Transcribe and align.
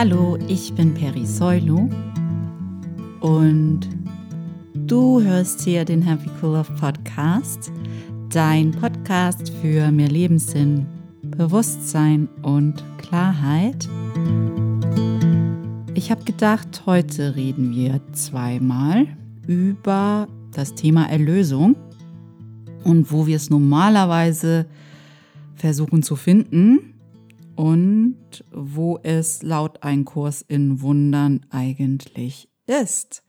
Hallo, 0.00 0.38
ich 0.46 0.72
bin 0.74 0.94
Peri 0.94 1.26
Soilu 1.26 1.90
und 3.18 3.80
du 4.72 5.20
hörst 5.20 5.62
hier 5.62 5.84
den 5.84 6.02
Happy 6.02 6.30
Cool 6.40 6.52
Love 6.52 6.72
Podcast, 6.78 7.72
dein 8.30 8.70
Podcast 8.70 9.52
für 9.60 9.90
mehr 9.90 10.06
Lebenssinn, 10.06 10.86
Bewusstsein 11.22 12.28
und 12.42 12.84
Klarheit. 12.98 13.88
Ich 15.94 16.12
habe 16.12 16.22
gedacht, 16.22 16.84
heute 16.86 17.34
reden 17.34 17.74
wir 17.74 18.00
zweimal 18.12 19.08
über 19.48 20.28
das 20.52 20.76
Thema 20.76 21.10
Erlösung 21.10 21.74
und 22.84 23.10
wo 23.10 23.26
wir 23.26 23.34
es 23.34 23.50
normalerweise 23.50 24.66
versuchen 25.56 26.04
zu 26.04 26.14
finden 26.14 26.94
und 27.58 28.44
wo 28.52 29.00
es 29.02 29.42
laut 29.42 29.82
ein 29.82 30.04
Kurs 30.04 30.42
in 30.42 30.80
Wundern 30.80 31.44
eigentlich 31.50 32.48
ist, 32.66 33.24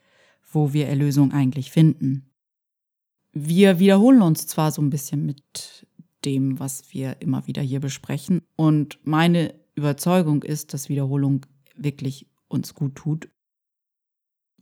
wo 0.52 0.72
wir 0.72 0.88
Erlösung 0.88 1.32
eigentlich 1.32 1.72
finden. 1.72 2.30
Wir 3.34 3.80
wiederholen 3.80 4.22
uns 4.22 4.46
zwar 4.46 4.72
so 4.72 4.84
ein 4.84 4.92
bisschen 4.92 5.26
mit 5.26 5.88
dem, 6.26 6.60
was 6.60 6.94
wir 6.94 7.20
immer 7.24 7.48
wieder 7.48 7.64
hier 7.64 7.80
besprechen 7.80 8.44
und 8.56 9.00
meine 9.04 9.56
Überzeugung 9.74 10.44
ist, 10.44 10.76
dass 10.76 10.90
Wiederholung 10.90 11.48
wirklich 11.76 12.28
uns 12.50 12.76
gut 12.76 12.94
tut 12.94 13.30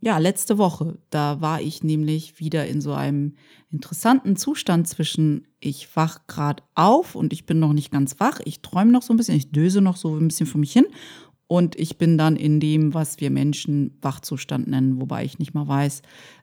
ja, 0.01 0.17
letzte 0.17 0.57
Woche, 0.57 0.97
da 1.09 1.41
war 1.41 1.61
ich 1.61 1.83
nämlich 1.83 2.39
wieder 2.39 2.67
in 2.67 2.81
so 2.81 2.93
einem 2.93 3.33
interessanten 3.71 4.35
Zustand 4.35 4.87
zwischen, 4.87 5.47
ich 5.59 5.95
wach 5.95 6.27
gerade 6.27 6.63
auf 6.75 7.15
und 7.15 7.33
ich 7.33 7.45
bin 7.45 7.59
noch 7.59 7.73
nicht 7.73 7.91
ganz 7.91 8.19
wach, 8.19 8.39
ich 8.45 8.61
träume 8.61 8.91
noch 8.91 9.01
so 9.01 9.13
ein 9.13 9.17
bisschen, 9.17 9.35
ich 9.35 9.51
döse 9.51 9.81
noch 9.81 9.97
so 9.97 10.15
ein 10.15 10.27
bisschen 10.27 10.47
vor 10.47 10.59
mich 10.59 10.71
hin. 10.71 10.85
Und 11.49 11.77
ich 11.79 11.97
bin 11.97 12.17
dann 12.17 12.35
in 12.35 12.59
dem, 12.59 12.93
was 12.93 13.21
wir 13.21 13.31
Menschen 13.31 13.97
Wachzustand 14.01 14.67
nennen, 14.67 14.99
wobei 14.99 15.23
ich 15.23 15.39
nicht 15.39 15.53
mal 15.53 15.65
weiß, 15.65 16.01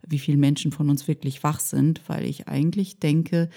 wie 0.09 0.19
viele 0.19 0.39
Menschen 0.39 0.73
von 0.73 0.89
uns 0.89 1.07
wirklich 1.07 1.43
wach 1.43 1.61
sind, 1.61 2.01
weil 2.07 2.25
ich 2.25 2.49
eigentlich 2.49 3.01
denke, 3.01 3.51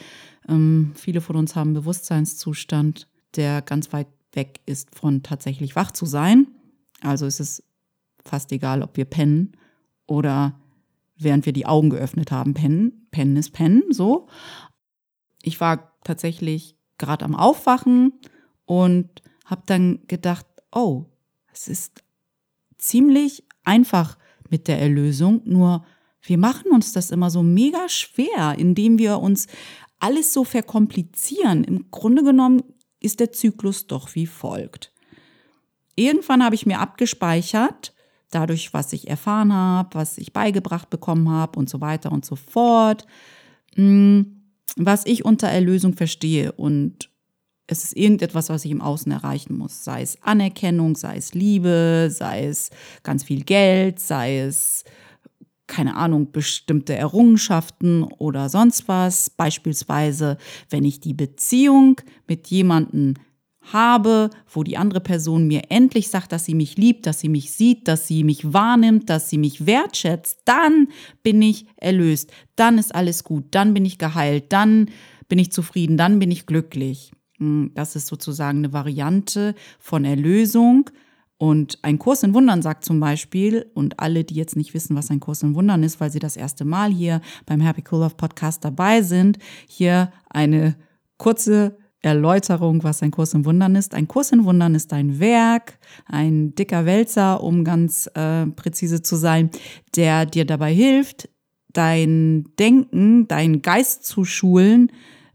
ähm, 0.49 0.91
viele 0.95 1.21
von 1.21 1.37
uns 1.37 1.55
haben 1.55 1.71
Bewusstseinszustand, 1.71 3.07
der 3.37 3.61
ganz 3.61 3.93
weit 3.93 4.07
weg 4.33 4.59
ist 4.65 4.93
von 4.93 5.23
tatsächlich 5.23 5.77
wach 5.77 5.91
zu 5.91 6.05
sein. 6.05 6.47
Also 6.99 7.25
ist 7.25 7.39
es 7.39 7.63
fast 8.25 8.51
egal, 8.51 8.83
ob 8.83 8.97
wir 8.97 9.05
pennen 9.05 9.53
oder 10.07 10.59
während 11.17 11.45
wir 11.45 11.53
die 11.53 11.65
Augen 11.65 11.89
geöffnet 11.89 12.31
haben, 12.31 12.53
pennen. 12.53 13.07
Pennen 13.11 13.37
ist 13.37 13.51
pennen, 13.51 13.83
so. 13.89 14.27
Ich 15.41 15.59
war 15.61 15.93
tatsächlich 16.03 16.75
gerade 16.97 17.25
am 17.25 17.35
Aufwachen 17.35 18.13
und 18.65 19.21
habe 19.45 19.63
dann 19.65 19.99
gedacht, 20.07 20.45
oh, 20.71 21.05
es 21.53 21.67
ist 21.67 22.03
ziemlich 22.77 23.43
einfach 23.63 24.17
mit 24.49 24.67
der 24.67 24.79
Erlösung, 24.79 25.41
nur 25.45 25.85
wir 26.21 26.37
machen 26.37 26.71
uns 26.71 26.91
das 26.91 27.11
immer 27.11 27.29
so 27.29 27.43
mega 27.43 27.87
schwer, 27.89 28.55
indem 28.57 28.99
wir 28.99 29.19
uns 29.19 29.47
alles 29.99 30.33
so 30.33 30.43
verkomplizieren. 30.43 31.63
Im 31.63 31.89
Grunde 31.89 32.23
genommen 32.23 32.63
ist 32.99 33.19
der 33.19 33.31
Zyklus 33.31 33.87
doch 33.87 34.13
wie 34.15 34.27
folgt. 34.27 34.91
Irgendwann 35.95 36.43
habe 36.43 36.55
ich 36.55 36.65
mir 36.65 36.79
abgespeichert, 36.79 37.93
dadurch, 38.31 38.73
was 38.73 38.93
ich 38.93 39.09
erfahren 39.09 39.53
habe, 39.53 39.95
was 39.95 40.17
ich 40.17 40.33
beigebracht 40.33 40.89
bekommen 40.89 41.29
habe 41.29 41.57
und 41.59 41.69
so 41.69 41.81
weiter 41.81 42.11
und 42.11 42.25
so 42.25 42.35
fort, 42.35 43.05
hm, 43.75 44.43
was 44.75 45.05
ich 45.05 45.25
unter 45.25 45.47
Erlösung 45.47 45.93
verstehe. 45.93 46.51
Und 46.51 47.09
es 47.67 47.83
ist 47.83 47.95
irgendetwas, 47.95 48.49
was 48.49 48.65
ich 48.65 48.71
im 48.71 48.81
Außen 48.81 49.11
erreichen 49.11 49.57
muss. 49.57 49.83
Sei 49.83 50.01
es 50.01 50.21
Anerkennung, 50.23 50.95
sei 50.95 51.17
es 51.17 51.33
Liebe, 51.33 52.09
sei 52.11 52.45
es 52.45 52.69
ganz 53.03 53.23
viel 53.23 53.43
Geld, 53.43 53.99
sei 53.99 54.39
es, 54.39 54.83
keine 55.67 55.95
Ahnung, 55.95 56.31
bestimmte 56.31 56.95
Errungenschaften 56.95 58.03
oder 58.03 58.49
sonst 58.49 58.87
was. 58.87 59.29
Beispielsweise, 59.29 60.37
wenn 60.69 60.85
ich 60.85 60.99
die 60.99 61.13
Beziehung 61.13 61.99
mit 62.27 62.47
jemandem 62.47 63.15
habe, 63.73 64.29
wo 64.49 64.63
die 64.63 64.77
andere 64.77 65.01
Person 65.01 65.47
mir 65.47 65.63
endlich 65.69 66.09
sagt, 66.09 66.31
dass 66.31 66.45
sie 66.45 66.55
mich 66.55 66.77
liebt, 66.77 67.05
dass 67.05 67.19
sie 67.19 67.29
mich 67.29 67.51
sieht, 67.51 67.87
dass 67.87 68.07
sie 68.07 68.23
mich 68.23 68.53
wahrnimmt, 68.53 69.09
dass 69.09 69.29
sie 69.29 69.37
mich 69.37 69.65
wertschätzt, 69.65 70.39
dann 70.45 70.87
bin 71.23 71.41
ich 71.41 71.65
erlöst, 71.77 72.31
dann 72.55 72.77
ist 72.77 72.93
alles 72.93 73.23
gut, 73.23 73.45
dann 73.51 73.73
bin 73.73 73.85
ich 73.85 73.97
geheilt, 73.97 74.45
dann 74.49 74.89
bin 75.27 75.39
ich 75.39 75.51
zufrieden, 75.51 75.97
dann 75.97 76.19
bin 76.19 76.31
ich 76.31 76.45
glücklich. 76.45 77.11
Hm, 77.37 77.71
das 77.75 77.95
ist 77.95 78.07
sozusagen 78.07 78.59
eine 78.59 78.73
Variante 78.73 79.55
von 79.79 80.05
Erlösung. 80.05 80.89
Und 81.39 81.77
ein 81.83 81.99
Kurs 81.99 82.23
in 82.23 82.33
Wundern 82.33 82.63
sagt 82.63 82.83
zum 82.83 82.99
Beispiel, 82.99 83.69
und 83.75 83.99
alle, 83.99 84.23
die 84.23 84.33
jetzt 84.33 84.55
nicht 84.55 84.73
wissen, 84.73 84.95
was 84.95 85.11
ein 85.11 85.19
Kurs 85.19 85.43
in 85.43 85.53
Wundern 85.53 85.83
ist, 85.83 85.99
weil 85.99 86.11
sie 86.11 86.19
das 86.19 86.35
erste 86.35 86.65
Mal 86.65 86.91
hier 86.91 87.21
beim 87.45 87.61
Happy 87.61 87.83
Cool 87.91 87.99
Love 87.99 88.15
Podcast 88.15 88.65
dabei 88.65 89.03
sind, 89.03 89.37
hier 89.67 90.11
eine 90.29 90.75
kurze 91.17 91.77
Erläuterung, 92.07 92.83
was 92.83 93.03
ein 93.03 93.11
Kurs 93.11 93.33
in 93.33 93.45
Wundern 93.45 93.75
ist. 93.75 93.93
Ein 93.93 94.07
Kurs 94.07 94.31
in 94.31 94.45
Wundern 94.45 94.75
ist 94.75 94.93
ein 94.93 95.19
Werk, 95.19 95.77
ein 96.05 96.55
dicker 96.55 96.85
Wälzer, 96.85 97.43
um 97.43 97.63
ganz 97.63 98.07
äh, 98.15 98.47
präzise 98.47 99.01
zu 99.01 99.15
sein, 99.15 99.49
der 99.95 100.25
dir 100.25 100.45
dabei 100.45 100.73
hilft, 100.73 101.29
dein 101.73 102.45
Denken, 102.57 103.27
deinen 103.27 103.61
Geist 103.61 104.05
zu 104.05 104.25
schulen, 104.25 104.91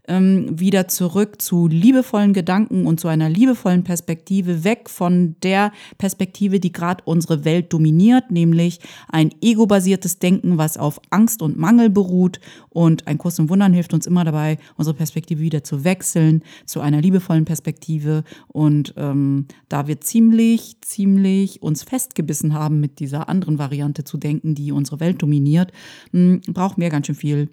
ähm, 0.07 0.59
wieder 0.59 0.87
zurück 0.87 1.41
zu 1.41 1.67
liebevollen 1.67 2.33
Gedanken 2.33 2.85
und 2.85 2.99
zu 2.99 3.07
einer 3.07 3.29
liebevollen 3.29 3.83
Perspektive, 3.83 4.63
weg 4.63 4.89
von 4.89 5.35
der 5.43 5.71
Perspektive, 5.97 6.59
die 6.59 6.73
gerade 6.73 7.03
unsere 7.05 7.45
Welt 7.45 7.71
dominiert, 7.71 8.29
nämlich 8.29 8.79
ein 9.07 9.33
ego-basiertes 9.41 10.19
Denken, 10.19 10.57
was 10.57 10.77
auf 10.77 10.99
Angst 11.09 11.41
und 11.41 11.57
Mangel 11.57 11.89
beruht. 11.89 12.39
Und 12.69 13.07
ein 13.07 13.17
Kurs 13.17 13.39
im 13.39 13.49
Wundern 13.49 13.73
hilft 13.73 13.93
uns 13.93 14.05
immer 14.05 14.25
dabei, 14.25 14.57
unsere 14.75 14.95
Perspektive 14.95 15.41
wieder 15.41 15.63
zu 15.63 15.83
wechseln 15.83 16.43
zu 16.65 16.81
einer 16.81 17.01
liebevollen 17.01 17.45
Perspektive. 17.45 18.23
Und 18.47 18.93
ähm, 18.97 19.47
da 19.69 19.87
wir 19.87 20.01
ziemlich, 20.01 20.77
ziemlich 20.81 21.61
uns 21.61 21.83
festgebissen 21.83 22.53
haben, 22.53 22.81
mit 22.81 22.99
dieser 22.99 23.29
anderen 23.29 23.57
Variante 23.57 24.03
zu 24.03 24.17
denken, 24.17 24.53
die 24.55 24.71
unsere 24.71 24.99
Welt 24.99 25.21
dominiert, 25.21 25.71
hm, 26.11 26.41
brauchen 26.47 26.81
wir 26.81 26.89
ganz 26.89 27.07
schön 27.07 27.15
viel 27.15 27.49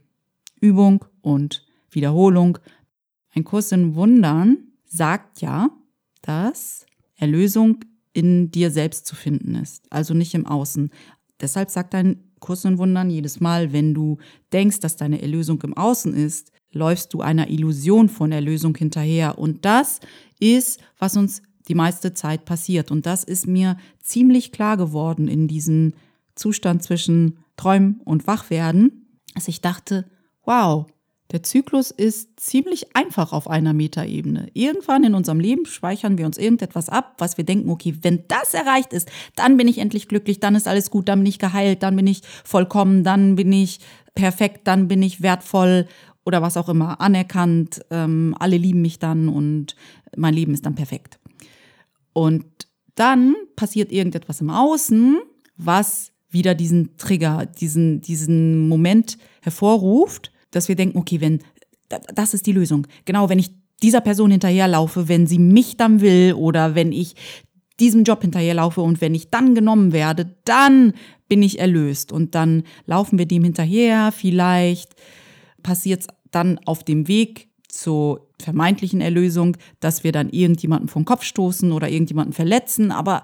Übung 0.61 1.05
und 1.23 1.70
Wiederholung. 1.91 2.59
Ein 3.35 3.45
Kurs 3.45 3.73
in 3.73 3.95
Wundern 3.95 4.59
sagt 4.85 5.41
ja, 5.41 5.71
dass 6.23 6.87
Erlösung 7.17 7.85
in 8.13 8.51
dir 8.51 8.71
selbst 8.71 9.07
zu 9.07 9.15
finden 9.15 9.55
ist, 9.55 9.87
also 9.91 10.15
nicht 10.15 10.35
im 10.35 10.47
Außen. 10.47 10.91
Deshalb 11.41 11.71
sagt 11.71 11.95
ein 11.95 12.25
Kurs 12.41 12.65
in 12.65 12.79
Wundern 12.79 13.11
jedes 13.11 13.41
Mal, 13.41 13.73
wenn 13.73 13.95
du 13.95 14.19
denkst, 14.53 14.81
dass 14.81 14.97
deine 14.97 15.23
Erlösung 15.23 15.61
im 15.63 15.77
Außen 15.77 16.15
ist, 16.15 16.51
läufst 16.73 17.15
du 17.15 17.21
einer 17.21 17.51
Illusion 17.51 18.09
von 18.09 18.33
Erlösung 18.33 18.75
hinterher. 18.77 19.39
Und 19.39 19.65
das 19.65 20.01
ist, 20.39 20.81
was 20.99 21.17
uns 21.17 21.43
die 21.69 21.75
meiste 21.75 22.15
Zeit 22.15 22.45
passiert. 22.45 22.91
Und 22.91 23.07
das 23.07 23.25
ist 23.25 23.47
mir 23.47 23.77
ziemlich 24.01 24.53
klar 24.53 24.77
geworden 24.77 25.29
in 25.29 25.47
diesem 25.47 25.95
Zustand 26.35 26.83
zwischen 26.83 27.39
Träumen 27.57 28.01
und 28.05 28.27
Wachwerden, 28.27 29.21
dass 29.35 29.49
ich 29.49 29.61
dachte, 29.61 30.11
wow, 30.45 30.87
der 31.33 31.43
Zyklus 31.43 31.91
ist 31.91 32.41
ziemlich 32.41 32.97
einfach 32.97 33.33
auf 33.33 33.49
einer 33.49 33.73
Metaebene. 33.73 34.49
Irgendwann 34.53 35.05
in 35.05 35.15
unserem 35.15 35.39
Leben 35.39 35.65
speichern 35.65 36.19
wir 36.19 36.27
uns 36.27 36.39
irgendetwas 36.39 36.89
ab, 36.89 37.15
was 37.19 37.37
wir 37.37 37.45
denken, 37.45 37.71
okay, 37.71 37.97
wenn 38.03 38.25
das 38.27 38.53
erreicht 38.53 38.93
ist, 38.93 39.09
dann 39.37 39.57
bin 39.57 39.69
ich 39.69 39.79
endlich 39.79 40.09
glücklich, 40.09 40.41
dann 40.41 40.57
ist 40.57 40.67
alles 40.67 40.91
gut, 40.91 41.09
dann 41.09 41.21
bin 41.21 41.27
ich 41.27 41.39
geheilt, 41.39 41.83
dann 41.83 41.95
bin 41.95 42.07
ich 42.07 42.23
vollkommen, 42.45 43.05
dann 43.05 43.37
bin 43.37 43.53
ich 43.53 43.79
perfekt, 44.15 44.63
dann 44.67 44.89
bin 44.89 45.03
ich 45.03 45.23
wertvoll 45.23 45.87
oder 46.25 46.43
was 46.43 46.57
auch 46.57 46.69
immer, 46.69 47.01
anerkannt, 47.01 47.81
ähm, 47.91 48.35
alle 48.39 48.57
lieben 48.57 48.83
mich 48.83 48.99
dann 48.99 49.29
und 49.29 49.77
mein 50.17 50.35
Leben 50.35 50.53
ist 50.53 50.67
dann 50.67 50.75
perfekt. 50.75 51.21
Und 52.13 52.45
dann 52.97 53.37
passiert 53.55 53.93
irgendetwas 53.93 54.41
im 54.41 54.51
Außen, 54.51 55.19
was 55.57 56.11
wieder 56.29 56.55
diesen 56.55 56.97
Trigger, 56.97 57.47
diesen, 57.47 58.01
diesen 58.01 58.69
Moment 58.69 59.17
hervorruft 59.43 60.33
dass 60.51 60.69
wir 60.69 60.77
denken, 60.77 60.99
okay, 60.99 61.21
wenn, 61.21 61.41
das 61.89 62.35
ist 62.35 62.47
die 62.47 62.53
Lösung. 62.53 62.87
Genau, 63.05 63.29
wenn 63.29 63.39
ich 63.39 63.51
dieser 63.83 64.01
Person 64.01 64.31
hinterherlaufe, 64.31 65.09
wenn 65.09 65.27
sie 65.27 65.39
mich 65.39 65.77
dann 65.77 66.01
will 66.01 66.35
oder 66.35 66.75
wenn 66.75 66.93
ich 66.93 67.15
diesem 67.79 68.05
Job 68.05 68.21
hinterherlaufe 68.21 68.83
und 68.83 69.01
wenn 69.01 69.15
ich 69.15 69.31
dann 69.31 69.55
genommen 69.55 69.93
werde, 69.93 70.37
dann 70.45 70.93
bin 71.29 71.43
ich 71.43 71.59
erlöst. 71.59 72.13
Und 72.13 72.35
dann 72.35 72.65
laufen 72.87 73.19
wir 73.19 73.27
dem 73.27 73.43
hinterher. 73.43 74.13
Vielleicht 74.13 74.95
passiert 75.63 76.03
es 76.03 76.07
dann 76.31 76.59
auf 76.67 76.85
dem 76.85 77.09
Weg 77.09 77.49
zur 77.69 78.29
vermeintlichen 78.39 79.01
Erlösung, 79.01 79.57
dass 79.81 80.05
wir 80.05 80.13
dann 80.13 80.29
irgendjemanden 80.29 80.89
vom 80.89 81.05
Kopf 81.05 81.23
stoßen 81.25 81.73
oder 81.73 81.89
irgendjemanden 81.89 82.33
verletzen. 82.33 82.91
Aber 82.91 83.23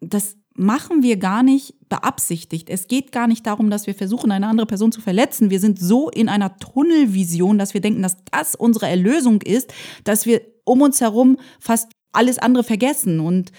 das 0.00 0.36
machen 0.60 1.02
wir 1.02 1.16
gar 1.16 1.42
nicht 1.42 1.74
beabsichtigt. 1.88 2.68
Es 2.68 2.86
geht 2.86 3.12
gar 3.12 3.26
nicht 3.26 3.46
darum, 3.46 3.70
dass 3.70 3.86
wir 3.86 3.94
versuchen, 3.94 4.30
eine 4.30 4.46
andere 4.46 4.66
Person 4.66 4.92
zu 4.92 5.00
verletzen. 5.00 5.50
Wir 5.50 5.58
sind 5.58 5.80
so 5.80 6.10
in 6.10 6.28
einer 6.28 6.58
Tunnelvision, 6.58 7.58
dass 7.58 7.74
wir 7.74 7.80
denken, 7.80 8.02
dass 8.02 8.18
das 8.30 8.54
unsere 8.54 8.86
Erlösung 8.86 9.40
ist, 9.42 9.72
dass 10.04 10.26
wir 10.26 10.42
um 10.64 10.82
uns 10.82 11.00
herum 11.00 11.38
fast 11.58 11.90
alles 12.12 12.38
andere 12.38 12.62
vergessen. 12.62 13.20
Und 13.20 13.52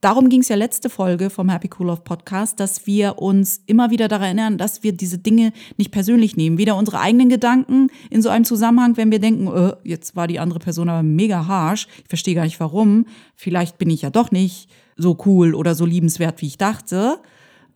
Darum 0.00 0.30
ging 0.30 0.40
es 0.40 0.48
ja 0.48 0.56
letzte 0.56 0.88
Folge 0.88 1.28
vom 1.28 1.50
Happy 1.50 1.68
Cool 1.78 1.88
Love 1.88 2.00
Podcast, 2.00 2.58
dass 2.58 2.86
wir 2.86 3.18
uns 3.18 3.62
immer 3.66 3.90
wieder 3.90 4.08
daran 4.08 4.24
erinnern, 4.28 4.56
dass 4.56 4.82
wir 4.82 4.92
diese 4.92 5.18
Dinge 5.18 5.52
nicht 5.76 5.90
persönlich 5.90 6.38
nehmen. 6.38 6.56
Weder 6.56 6.76
unsere 6.76 7.00
eigenen 7.00 7.28
Gedanken 7.28 7.88
in 8.08 8.22
so 8.22 8.30
einem 8.30 8.46
Zusammenhang, 8.46 8.96
wenn 8.96 9.10
wir 9.10 9.18
denken, 9.18 9.46
äh, 9.48 9.74
jetzt 9.84 10.16
war 10.16 10.26
die 10.26 10.38
andere 10.38 10.58
Person 10.58 10.88
aber 10.88 11.02
mega 11.02 11.46
harsh, 11.46 11.86
ich 12.02 12.08
verstehe 12.08 12.34
gar 12.34 12.44
nicht 12.44 12.60
warum, 12.60 13.04
vielleicht 13.36 13.76
bin 13.76 13.90
ich 13.90 14.00
ja 14.00 14.08
doch 14.08 14.30
nicht 14.30 14.70
so 15.00 15.18
cool 15.26 15.54
oder 15.54 15.74
so 15.74 15.84
liebenswert, 15.84 16.40
wie 16.42 16.46
ich 16.46 16.58
dachte, 16.58 17.18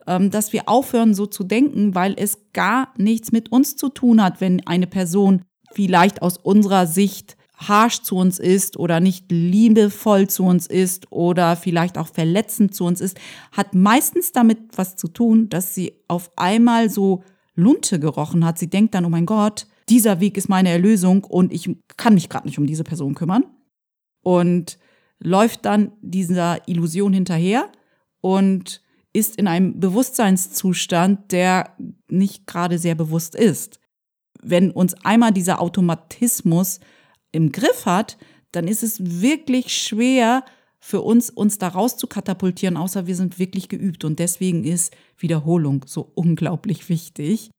ähm, 0.07 0.31
dass 0.31 0.53
wir 0.53 0.69
aufhören 0.69 1.13
so 1.13 1.25
zu 1.25 1.43
denken, 1.43 1.95
weil 1.95 2.13
es 2.17 2.51
gar 2.53 2.93
nichts 2.97 3.31
mit 3.31 3.51
uns 3.51 3.75
zu 3.75 3.89
tun 3.89 4.21
hat, 4.21 4.41
wenn 4.41 4.65
eine 4.67 4.87
Person 4.87 5.41
vielleicht 5.73 6.21
aus 6.21 6.37
unserer 6.37 6.87
Sicht 6.87 7.37
harsh 7.57 8.01
zu 8.01 8.17
uns 8.17 8.37
ist 8.37 8.77
oder 8.77 8.99
nicht 8.99 9.31
liebevoll 9.31 10.27
zu 10.27 10.43
uns 10.43 10.67
ist 10.67 11.11
oder 11.11 11.55
vielleicht 11.55 11.97
auch 11.97 12.07
verletzend 12.07 12.75
zu 12.75 12.85
uns 12.85 13.01
ist, 13.01 13.17
hat 13.51 13.73
meistens 13.73 14.31
damit 14.31 14.59
was 14.75 14.95
zu 14.95 15.07
tun, 15.07 15.49
dass 15.49 15.73
sie 15.73 15.93
auf 16.07 16.31
einmal 16.35 16.89
so 16.89 17.23
Lunte 17.55 17.99
gerochen 17.99 18.45
hat. 18.45 18.59
Sie 18.59 18.69
denkt 18.69 18.93
dann, 18.93 19.05
oh 19.05 19.09
mein 19.09 19.25
Gott, 19.25 19.67
dieser 19.87 20.19
Weg 20.19 20.37
ist 20.37 20.49
meine 20.49 20.69
Erlösung 20.69 21.23
und 21.23 21.53
ich 21.53 21.69
kann 21.95 22.15
mich 22.15 22.29
gerade 22.29 22.47
nicht 22.47 22.59
um 22.59 22.65
diese 22.65 22.83
Person 22.83 23.15
kümmern. 23.15 23.45
Und 24.21 24.77
läuft 25.19 25.65
dann 25.65 25.91
dieser 26.01 26.67
Illusion 26.67 27.13
hinterher 27.13 27.71
und 28.21 28.81
ist 29.13 29.37
in 29.37 29.47
einem 29.47 29.79
Bewusstseinszustand, 29.79 31.31
der 31.31 31.75
nicht 32.09 32.47
gerade 32.47 32.77
sehr 32.77 32.95
bewusst 32.95 33.33
ist. 33.35 33.79
Wenn 34.41 34.71
uns 34.71 34.93
einmal 35.05 35.31
dieser 35.31 35.61
Automatismus 35.61 36.79
im 37.31 37.51
Griff 37.51 37.85
hat, 37.85 38.17
dann 38.51 38.67
ist 38.67 38.83
es 38.83 39.21
wirklich 39.21 39.75
schwer 39.75 40.43
für 40.79 41.01
uns, 41.01 41.29
uns 41.29 41.57
da 41.57 41.69
raus 41.69 41.97
zu 41.97 42.07
katapultieren, 42.07 42.77
außer 42.77 43.07
wir 43.07 43.15
sind 43.15 43.39
wirklich 43.39 43.69
geübt. 43.69 44.03
Und 44.03 44.19
deswegen 44.19 44.63
ist 44.63 44.95
Wiederholung 45.17 45.83
so 45.87 46.11
unglaublich 46.13 46.89
wichtig. 46.89 47.49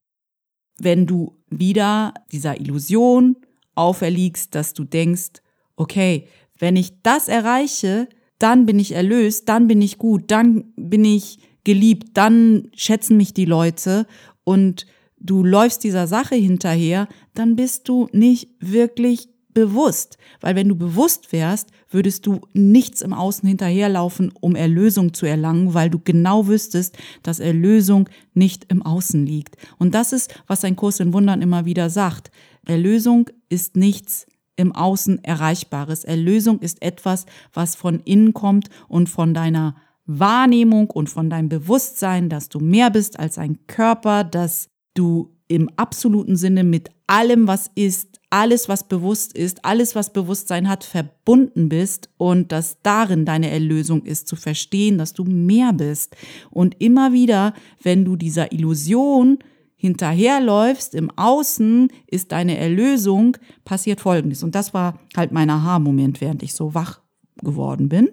Wenn 0.79 1.07
du 1.07 1.35
wieder 1.49 2.13
dieser 2.31 2.59
Illusion 2.59 3.35
auferliegst, 3.75 4.55
dass 4.55 4.73
du 4.73 4.83
denkst, 4.83 5.41
okay, 5.75 6.27
wenn 6.59 6.75
ich 6.75 7.01
das 7.03 7.27
erreiche, 7.27 8.07
dann 8.39 8.65
bin 8.65 8.79
ich 8.79 8.93
erlöst, 8.93 9.49
dann 9.49 9.67
bin 9.67 9.81
ich 9.81 9.97
gut, 9.97 10.25
dann 10.27 10.65
bin 10.75 11.03
ich 11.05 11.39
geliebt, 11.63 12.09
dann 12.13 12.69
schätzen 12.75 13.17
mich 13.17 13.33
die 13.33 13.45
Leute 13.45 14.05
und 14.43 14.85
du 15.19 15.43
läufst 15.43 15.83
dieser 15.83 16.07
Sache 16.07 16.35
hinterher, 16.35 17.07
dann 17.33 17.55
bist 17.55 17.89
du 17.89 18.07
nicht 18.11 18.49
wirklich 18.59 19.29
bewusst, 19.53 20.19
weil 20.39 20.55
wenn 20.55 20.69
du 20.69 20.75
bewusst 20.75 21.31
wärst, 21.31 21.69
würdest 21.89 22.27
du 22.27 22.41
nichts 22.53 23.01
im 23.01 23.11
Außen 23.11 23.49
hinterherlaufen, 23.49 24.31
um 24.39 24.55
Erlösung 24.55 25.15
zu 25.15 25.25
erlangen, 25.25 25.73
weil 25.73 25.89
du 25.89 25.97
genau 25.97 26.47
wüsstest, 26.47 26.95
dass 27.23 27.39
Erlösung 27.39 28.07
nicht 28.35 28.65
im 28.71 28.83
Außen 28.83 29.25
liegt. 29.25 29.57
Und 29.79 29.95
das 29.95 30.13
ist, 30.13 30.43
was 30.45 30.63
ein 30.63 30.75
Kurs 30.75 30.99
in 30.99 31.11
Wundern 31.11 31.41
immer 31.41 31.65
wieder 31.65 31.89
sagt. 31.89 32.29
Erlösung 32.67 33.31
ist 33.49 33.75
nichts 33.75 34.27
im 34.57 34.73
Außen 34.73 35.23
Erreichbares. 35.23 36.03
Erlösung 36.03 36.59
ist 36.59 36.81
etwas, 36.81 37.25
was 37.53 37.75
von 37.75 38.01
innen 38.01 38.33
kommt 38.33 38.69
und 38.89 39.07
von 39.07 39.33
deiner 39.33 39.75
Wahrnehmung 40.05 40.89
und 40.89 41.09
von 41.09 41.29
deinem 41.29 41.47
Bewusstsein, 41.47 42.29
dass 42.29 42.49
du 42.49 42.59
mehr 42.59 42.89
bist 42.89 43.19
als 43.19 43.37
ein 43.37 43.59
Körper, 43.67 44.23
dass 44.23 44.69
du 44.93 45.33
im 45.47 45.69
absoluten 45.77 46.35
Sinne 46.35 46.63
mit 46.63 46.89
allem, 47.07 47.47
was 47.47 47.71
ist, 47.75 48.19
alles, 48.29 48.67
was 48.67 48.87
bewusst 48.87 49.33
ist, 49.37 49.63
alles, 49.63 49.95
was 49.95 50.11
Bewusstsein 50.11 50.67
hat, 50.67 50.83
verbunden 50.83 51.69
bist 51.69 52.09
und 52.17 52.51
dass 52.51 52.81
darin 52.83 53.25
deine 53.25 53.49
Erlösung 53.49 54.03
ist, 54.03 54.27
zu 54.27 54.35
verstehen, 54.35 54.97
dass 54.97 55.13
du 55.13 55.23
mehr 55.23 55.71
bist. 55.71 56.15
Und 56.51 56.75
immer 56.81 57.13
wieder, 57.13 57.53
wenn 57.81 58.03
du 58.03 58.17
dieser 58.17 58.51
Illusion 58.51 59.39
hinterherläufst, 59.77 60.95
im 60.95 61.11
Außen 61.15 61.89
ist 62.07 62.31
deine 62.31 62.57
Erlösung, 62.57 63.37
passiert 63.63 64.01
Folgendes. 64.01 64.43
Und 64.43 64.55
das 64.55 64.73
war 64.73 64.99
halt 65.15 65.31
mein 65.31 65.49
Aha-Moment, 65.49 66.19
während 66.19 66.43
ich 66.43 66.53
so 66.53 66.73
wach 66.73 66.99
geworden 67.43 67.87
bin. 67.87 68.09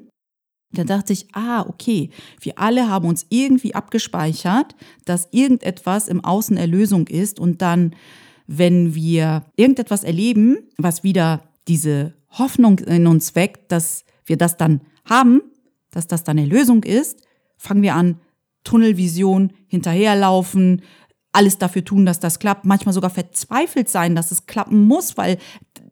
Da 0.72 0.84
dachte 0.84 1.12
ich, 1.12 1.34
ah, 1.34 1.62
okay, 1.62 2.10
wir 2.40 2.58
alle 2.58 2.88
haben 2.88 3.08
uns 3.08 3.26
irgendwie 3.30 3.74
abgespeichert, 3.74 4.74
dass 5.04 5.28
irgendetwas 5.30 6.08
im 6.08 6.22
Außen 6.22 6.56
Erlösung 6.56 7.06
ist 7.06 7.40
und 7.40 7.62
dann, 7.62 7.94
wenn 8.46 8.94
wir 8.94 9.44
irgendetwas 9.56 10.04
erleben, 10.04 10.58
was 10.76 11.02
wieder 11.02 11.48
diese 11.68 12.14
Hoffnung 12.30 12.80
in 12.80 13.06
uns 13.06 13.34
weckt, 13.34 13.72
dass 13.72 14.04
wir 14.26 14.36
das 14.36 14.56
dann 14.56 14.82
haben, 15.08 15.40
dass 15.90 16.08
das 16.08 16.24
dann 16.24 16.38
Erlösung 16.38 16.82
ist, 16.82 17.22
fangen 17.56 17.82
wir 17.82 17.94
an, 17.94 18.20
Tunnelvision 18.64 19.52
hinterherlaufen, 19.68 20.82
alles 21.34 21.58
dafür 21.58 21.84
tun, 21.84 22.06
dass 22.06 22.20
das 22.20 22.38
klappt, 22.38 22.64
manchmal 22.64 22.92
sogar 22.92 23.10
verzweifelt 23.10 23.88
sein, 23.88 24.14
dass 24.14 24.30
es 24.30 24.46
klappen 24.46 24.86
muss, 24.86 25.16
weil 25.16 25.38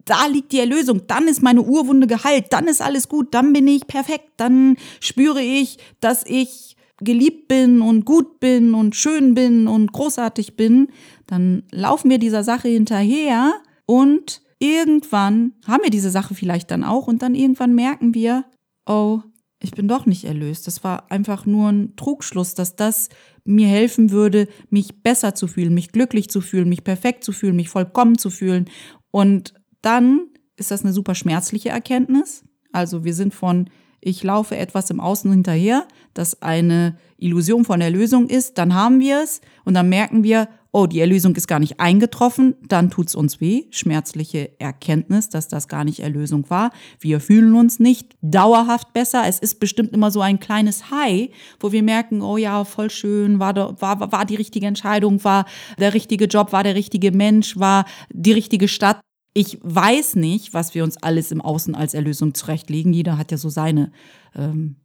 da 0.05 0.27
liegt 0.27 0.53
die 0.53 0.59
Erlösung, 0.59 1.07
dann 1.07 1.29
ist 1.29 1.43
meine 1.43 1.63
Urwunde 1.63 2.07
geheilt, 2.07 2.47
dann 2.51 2.67
ist 2.67 2.83
alles 2.83 3.09
gut, 3.09 3.35
dann 3.35 3.53
bin 3.53 3.69
ich 3.69 3.87
perfekt, 3.87 4.31
dann 4.37 4.77
spüre 5.01 5.41
ich, 5.41 5.79
dass 6.01 6.25
ich 6.27 6.77
geliebt 6.99 7.49
bin 7.49 7.81
und 7.81 8.05
gut 8.05 8.41
bin 8.41 8.75
und 8.75 8.95
schön 8.95 9.35
bin 9.35 9.67
und 9.67 9.93
großartig 9.93 10.57
bin, 10.57 10.89
dann 11.27 11.65
laufen 11.71 12.11
wir 12.11 12.19
dieser 12.19 12.45
Sache 12.45 12.69
hinterher 12.69 13.53
und 13.87 14.43
irgendwann 14.59 15.55
haben 15.67 15.83
wir 15.83 15.91
diese 15.91 16.11
Sache 16.11 16.35
vielleicht 16.35 16.71
dann 16.71 16.85
auch 16.85 17.09
und 17.09 17.23
dann 17.23 17.35
irgendwann 17.35 17.75
merken 17.75 18.15
wir, 18.15 18.45
oh, 18.87 19.21
ich 19.63 19.73
bin 19.73 19.89
doch 19.89 20.07
nicht 20.07 20.25
erlöst. 20.25 20.67
Das 20.67 20.83
war 20.85 21.11
einfach 21.11 21.47
nur 21.47 21.71
ein 21.71 21.97
Trugschluss, 21.97 22.55
dass 22.55 22.77
das 22.77 23.09
mir 23.45 23.69
helfen 23.69 24.11
würde, 24.11 24.49
mich 24.71 25.03
besser 25.03 25.35
zu 25.35 25.47
fühlen, 25.47 25.75
mich 25.75 25.93
glücklich 25.93 26.29
zu 26.29 26.41
fühlen, 26.41 26.69
mich 26.69 26.85
perfekt 26.85 27.25
zu 27.25 27.33
fühlen, 27.33 27.57
mich 27.57 27.69
vollkommen 27.69 28.19
zu 28.19 28.31
fühlen. 28.31 28.69
Und 29.11 29.55
dann 29.81 30.27
ist 30.57 30.71
das 30.71 30.83
eine 30.83 30.93
super 30.93 31.15
schmerzliche 31.15 31.71
Erkenntnis. 31.71 32.45
Also 32.73 33.05
wir 33.05 33.15
sind 33.15 33.35
von, 33.35 33.71
ich 34.01 34.23
laufe 34.23 34.57
etwas 34.57 34.91
im 34.91 35.01
Außen 35.01 35.31
hinterher, 35.31 35.87
das 36.15 36.43
eine 36.43 36.99
Illusion 37.17 37.65
von 37.65 37.81
Erlösung 37.81 38.29
ist, 38.29 38.59
dann 38.59 38.75
haben 38.75 39.01
wir 39.01 39.23
es 39.23 39.41
und 39.65 39.75
dann 39.75 39.89
merken 39.89 40.25
wir, 40.25 40.49
oh, 40.73 40.87
die 40.87 41.01
Erlösung 41.01 41.37
ist 41.37 41.47
gar 41.47 41.59
nicht 41.59 41.81
eingetroffen, 41.81 42.55
dann 42.67 42.91
tut's 42.91 43.15
uns 43.15 43.43
weh. 43.43 43.65
Schmerzliche 43.71 44.59
Erkenntnis, 44.59 45.29
dass 45.29 45.47
das 45.47 45.69
gar 45.69 45.85
nicht 45.85 46.01
Erlösung 46.01 46.49
war. 46.49 46.71
Wir 46.99 47.21
fühlen 47.21 47.55
uns 47.55 47.79
nicht 47.79 48.17
dauerhaft 48.23 48.95
besser. 48.95 49.25
Es 49.27 49.39
ist 49.39 49.61
bestimmt 49.61 49.93
immer 49.93 50.11
so 50.11 50.23
ein 50.23 50.41
kleines 50.41 50.91
High, 50.91 51.29
wo 51.61 51.73
wir 51.73 51.83
merken, 51.83 52.23
oh 52.23 52.39
ja, 52.39 52.65
voll 52.65 52.91
schön, 52.91 53.39
war, 53.39 53.81
war, 53.81 54.13
war 54.13 54.25
die 54.25 54.37
richtige 54.37 54.67
Entscheidung, 54.67 55.23
war 55.25 55.45
der 55.79 55.93
richtige 55.93 56.25
Job, 56.25 56.53
war 56.53 56.65
der 56.65 56.75
richtige 56.75 57.13
Mensch, 57.13 57.59
war 57.59 57.85
die 58.11 58.33
richtige 58.33 58.67
Stadt. 58.67 59.01
Ich 59.35 59.59
weiß 59.63 60.17
nicht, 60.17 60.55
was 60.55 60.75
wir 60.75 60.85
uns 60.85 60.97
alles 60.97 61.33
im 61.33 61.43
Außen 61.43 61.75
als 61.75 61.93
Erlösung 61.93 62.33
zurechtlegen. 62.33 62.95
Jeder 62.95 63.19
hat 63.19 63.31
ja 63.31 63.37
so 63.37 63.51
seine, 63.51 63.93
ähm, 64.35 64.77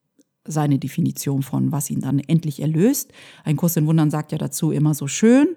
seine 0.45 0.79
Definition 0.79 1.43
von, 1.43 1.71
was 1.71 1.89
ihn 1.89 2.01
dann 2.01 2.19
endlich 2.19 2.61
erlöst. 2.61 3.13
Ein 3.45 3.55
Kurs 3.55 3.77
in 3.77 3.87
Wundern 3.87 4.11
sagt 4.11 4.33
ja 4.33 4.37
dazu 4.37 4.71
immer 4.71 4.93
so 4.93 5.07
schön. 5.07 5.55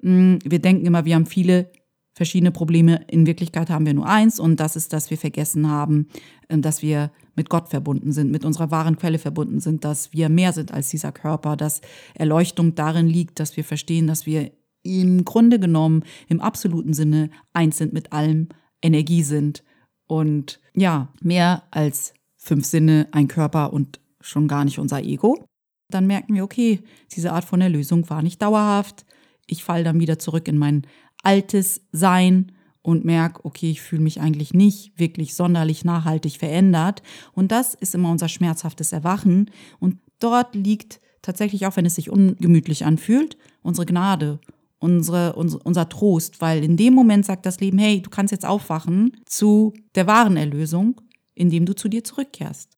Mm, 0.00 0.36
wir 0.44 0.58
denken 0.58 0.86
immer, 0.86 1.04
wir 1.04 1.14
haben 1.14 1.26
viele 1.26 1.70
verschiedene 2.14 2.50
Probleme. 2.50 3.04
In 3.08 3.26
Wirklichkeit 3.26 3.68
haben 3.68 3.84
wir 3.84 3.94
nur 3.94 4.06
eins 4.06 4.40
und 4.40 4.58
das 4.58 4.74
ist, 4.74 4.92
dass 4.92 5.10
wir 5.10 5.18
vergessen 5.18 5.68
haben, 5.68 6.08
äh, 6.48 6.58
dass 6.58 6.82
wir 6.82 7.10
mit 7.34 7.50
Gott 7.50 7.68
verbunden 7.68 8.12
sind, 8.12 8.30
mit 8.30 8.44
unserer 8.44 8.70
wahren 8.70 8.96
Quelle 8.96 9.18
verbunden 9.18 9.60
sind, 9.60 9.84
dass 9.84 10.12
wir 10.12 10.28
mehr 10.28 10.52
sind 10.52 10.72
als 10.72 10.88
dieser 10.88 11.12
Körper, 11.12 11.56
dass 11.56 11.82
Erleuchtung 12.14 12.74
darin 12.74 13.06
liegt, 13.06 13.38
dass 13.38 13.56
wir 13.56 13.64
verstehen, 13.64 14.06
dass 14.06 14.24
wir 14.24 14.50
im 14.82 15.24
Grunde 15.24 15.58
genommen 15.58 16.04
im 16.28 16.40
absoluten 16.40 16.94
Sinne 16.94 17.30
eins 17.52 17.76
sind 17.76 17.92
mit 17.92 18.12
allem, 18.12 18.48
Energie 18.80 19.22
sind 19.22 19.64
und 20.06 20.60
ja, 20.74 21.12
mehr 21.20 21.64
als 21.70 22.14
fünf 22.36 22.64
Sinne, 22.64 23.08
ein 23.10 23.28
Körper 23.28 23.72
und 23.72 24.00
schon 24.20 24.48
gar 24.48 24.64
nicht 24.64 24.78
unser 24.78 25.02
Ego. 25.02 25.44
Dann 25.90 26.06
merken 26.06 26.34
wir, 26.34 26.44
okay, 26.44 26.80
diese 27.12 27.32
Art 27.32 27.44
von 27.44 27.60
Erlösung 27.60 28.08
war 28.08 28.22
nicht 28.22 28.40
dauerhaft. 28.40 29.04
Ich 29.46 29.64
falle 29.64 29.84
dann 29.84 30.00
wieder 30.00 30.18
zurück 30.18 30.48
in 30.48 30.58
mein 30.58 30.86
altes 31.22 31.82
Sein 31.92 32.52
und 32.82 33.04
merke, 33.04 33.44
okay, 33.44 33.70
ich 33.70 33.82
fühle 33.82 34.02
mich 34.02 34.20
eigentlich 34.20 34.54
nicht 34.54 34.98
wirklich 34.98 35.34
sonderlich 35.34 35.84
nachhaltig 35.84 36.38
verändert. 36.38 37.02
Und 37.32 37.50
das 37.50 37.74
ist 37.74 37.94
immer 37.94 38.10
unser 38.10 38.28
schmerzhaftes 38.28 38.92
Erwachen. 38.92 39.50
Und 39.80 39.98
dort 40.20 40.54
liegt 40.54 41.00
tatsächlich, 41.22 41.66
auch 41.66 41.76
wenn 41.76 41.86
es 41.86 41.96
sich 41.96 42.10
ungemütlich 42.10 42.84
anfühlt, 42.84 43.36
unsere 43.62 43.86
Gnade 43.86 44.38
unsere, 44.78 45.34
unser, 45.34 45.64
unser 45.64 45.88
Trost, 45.88 46.40
weil 46.40 46.62
in 46.62 46.76
dem 46.76 46.94
Moment 46.94 47.24
sagt 47.24 47.46
das 47.46 47.60
Leben, 47.60 47.78
hey, 47.78 48.02
du 48.02 48.10
kannst 48.10 48.32
jetzt 48.32 48.46
aufwachen 48.46 49.16
zu 49.24 49.74
der 49.94 50.06
wahren 50.06 50.36
Erlösung, 50.36 51.00
indem 51.34 51.66
du 51.66 51.74
zu 51.74 51.88
dir 51.88 52.04
zurückkehrst. 52.04 52.75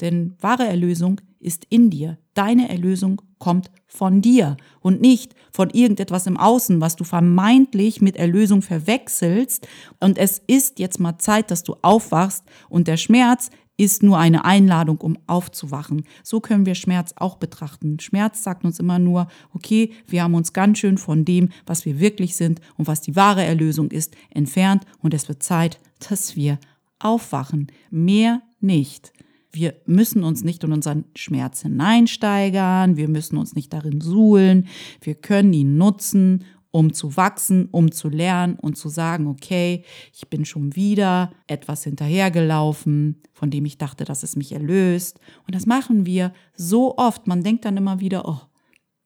Denn 0.00 0.34
wahre 0.40 0.66
Erlösung 0.66 1.20
ist 1.38 1.66
in 1.68 1.90
dir. 1.90 2.18
Deine 2.34 2.68
Erlösung 2.68 3.20
kommt 3.38 3.70
von 3.86 4.22
dir 4.22 4.56
und 4.80 5.00
nicht 5.00 5.34
von 5.52 5.70
irgendetwas 5.70 6.26
im 6.26 6.36
Außen, 6.36 6.80
was 6.80 6.96
du 6.96 7.04
vermeintlich 7.04 8.00
mit 8.00 8.16
Erlösung 8.16 8.62
verwechselst. 8.62 9.66
Und 10.00 10.16
es 10.16 10.40
ist 10.46 10.78
jetzt 10.78 11.00
mal 11.00 11.18
Zeit, 11.18 11.50
dass 11.50 11.64
du 11.64 11.76
aufwachst 11.82 12.44
und 12.68 12.88
der 12.88 12.96
Schmerz 12.96 13.50
ist 13.76 14.02
nur 14.02 14.18
eine 14.18 14.44
Einladung, 14.44 14.98
um 14.98 15.18
aufzuwachen. 15.26 16.04
So 16.22 16.40
können 16.40 16.66
wir 16.66 16.74
Schmerz 16.74 17.14
auch 17.16 17.36
betrachten. 17.36 17.98
Schmerz 17.98 18.42
sagt 18.42 18.64
uns 18.64 18.78
immer 18.78 18.98
nur, 18.98 19.26
okay, 19.52 19.92
wir 20.06 20.22
haben 20.22 20.34
uns 20.34 20.52
ganz 20.52 20.78
schön 20.78 20.98
von 20.98 21.24
dem, 21.24 21.48
was 21.66 21.84
wir 21.84 21.98
wirklich 21.98 22.36
sind 22.36 22.60
und 22.76 22.86
was 22.86 23.00
die 23.00 23.16
wahre 23.16 23.42
Erlösung 23.42 23.90
ist, 23.90 24.14
entfernt 24.30 24.84
und 25.00 25.14
es 25.14 25.28
wird 25.28 25.42
Zeit, 25.42 25.80
dass 26.08 26.36
wir 26.36 26.58
aufwachen. 26.98 27.68
Mehr 27.90 28.42
nicht. 28.60 29.12
Wir 29.52 29.74
müssen 29.84 30.24
uns 30.24 30.44
nicht 30.44 30.64
in 30.64 30.72
unseren 30.72 31.04
Schmerz 31.14 31.62
hineinsteigern, 31.62 32.96
wir 32.96 33.08
müssen 33.08 33.36
uns 33.36 33.54
nicht 33.54 33.72
darin 33.72 34.00
suhlen, 34.00 34.66
wir 35.02 35.14
können 35.14 35.52
ihn 35.52 35.76
nutzen, 35.76 36.44
um 36.72 36.94
zu 36.94 37.16
wachsen, 37.16 37.68
um 37.70 37.92
zu 37.92 38.08
lernen 38.08 38.56
und 38.58 38.76
zu 38.76 38.88
sagen, 38.88 39.26
okay, 39.26 39.84
ich 40.14 40.28
bin 40.28 40.44
schon 40.44 40.74
wieder 40.74 41.30
etwas 41.46 41.84
hinterhergelaufen, 41.84 43.20
von 43.34 43.50
dem 43.50 43.66
ich 43.66 43.76
dachte, 43.76 44.04
dass 44.04 44.22
es 44.22 44.36
mich 44.36 44.52
erlöst. 44.52 45.20
Und 45.46 45.54
das 45.54 45.66
machen 45.66 46.06
wir 46.06 46.32
so 46.56 46.96
oft. 46.96 47.26
Man 47.26 47.44
denkt 47.44 47.66
dann 47.66 47.76
immer 47.76 48.00
wieder, 48.00 48.26
oh, 48.26 48.40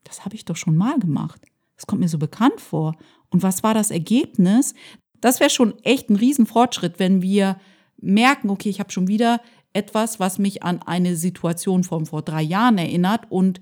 das 0.04 0.24
habe 0.24 0.36
ich 0.36 0.44
doch 0.44 0.56
schon 0.56 0.76
mal 0.76 0.98
gemacht. 1.00 1.42
Das 1.74 1.86
kommt 1.86 2.00
mir 2.00 2.08
so 2.08 2.18
bekannt 2.18 2.60
vor. 2.60 2.94
Und 3.30 3.42
was 3.42 3.64
war 3.64 3.74
das 3.74 3.90
Ergebnis? 3.90 4.74
Das 5.20 5.40
wäre 5.40 5.50
schon 5.50 5.74
echt 5.82 6.08
ein 6.08 6.16
Riesenfortschritt, 6.16 7.00
wenn 7.00 7.20
wir 7.20 7.58
merken, 7.98 8.50
okay, 8.50 8.68
ich 8.68 8.78
habe 8.78 8.92
schon 8.92 9.08
wieder 9.08 9.40
etwas, 9.76 10.18
was 10.18 10.38
mich 10.38 10.62
an 10.62 10.80
eine 10.83 11.16
Situation 11.16 11.85
von 11.85 12.06
vor 12.06 12.23
drei 12.23 12.42
Jahren 12.42 12.78
erinnert 12.78 13.30
und 13.30 13.61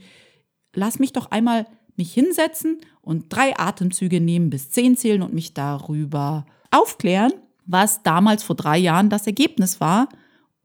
lass 0.74 0.98
mich 0.98 1.12
doch 1.12 1.30
einmal 1.30 1.66
mich 1.96 2.12
hinsetzen 2.12 2.78
und 3.02 3.26
drei 3.28 3.58
Atemzüge 3.58 4.20
nehmen, 4.20 4.50
bis 4.50 4.70
zehn 4.70 4.96
zählen 4.96 5.22
und 5.22 5.34
mich 5.34 5.54
darüber 5.54 6.46
aufklären, 6.70 7.32
was 7.66 8.02
damals 8.02 8.42
vor 8.42 8.56
drei 8.56 8.78
Jahren 8.78 9.10
das 9.10 9.26
Ergebnis 9.26 9.80
war. 9.80 10.08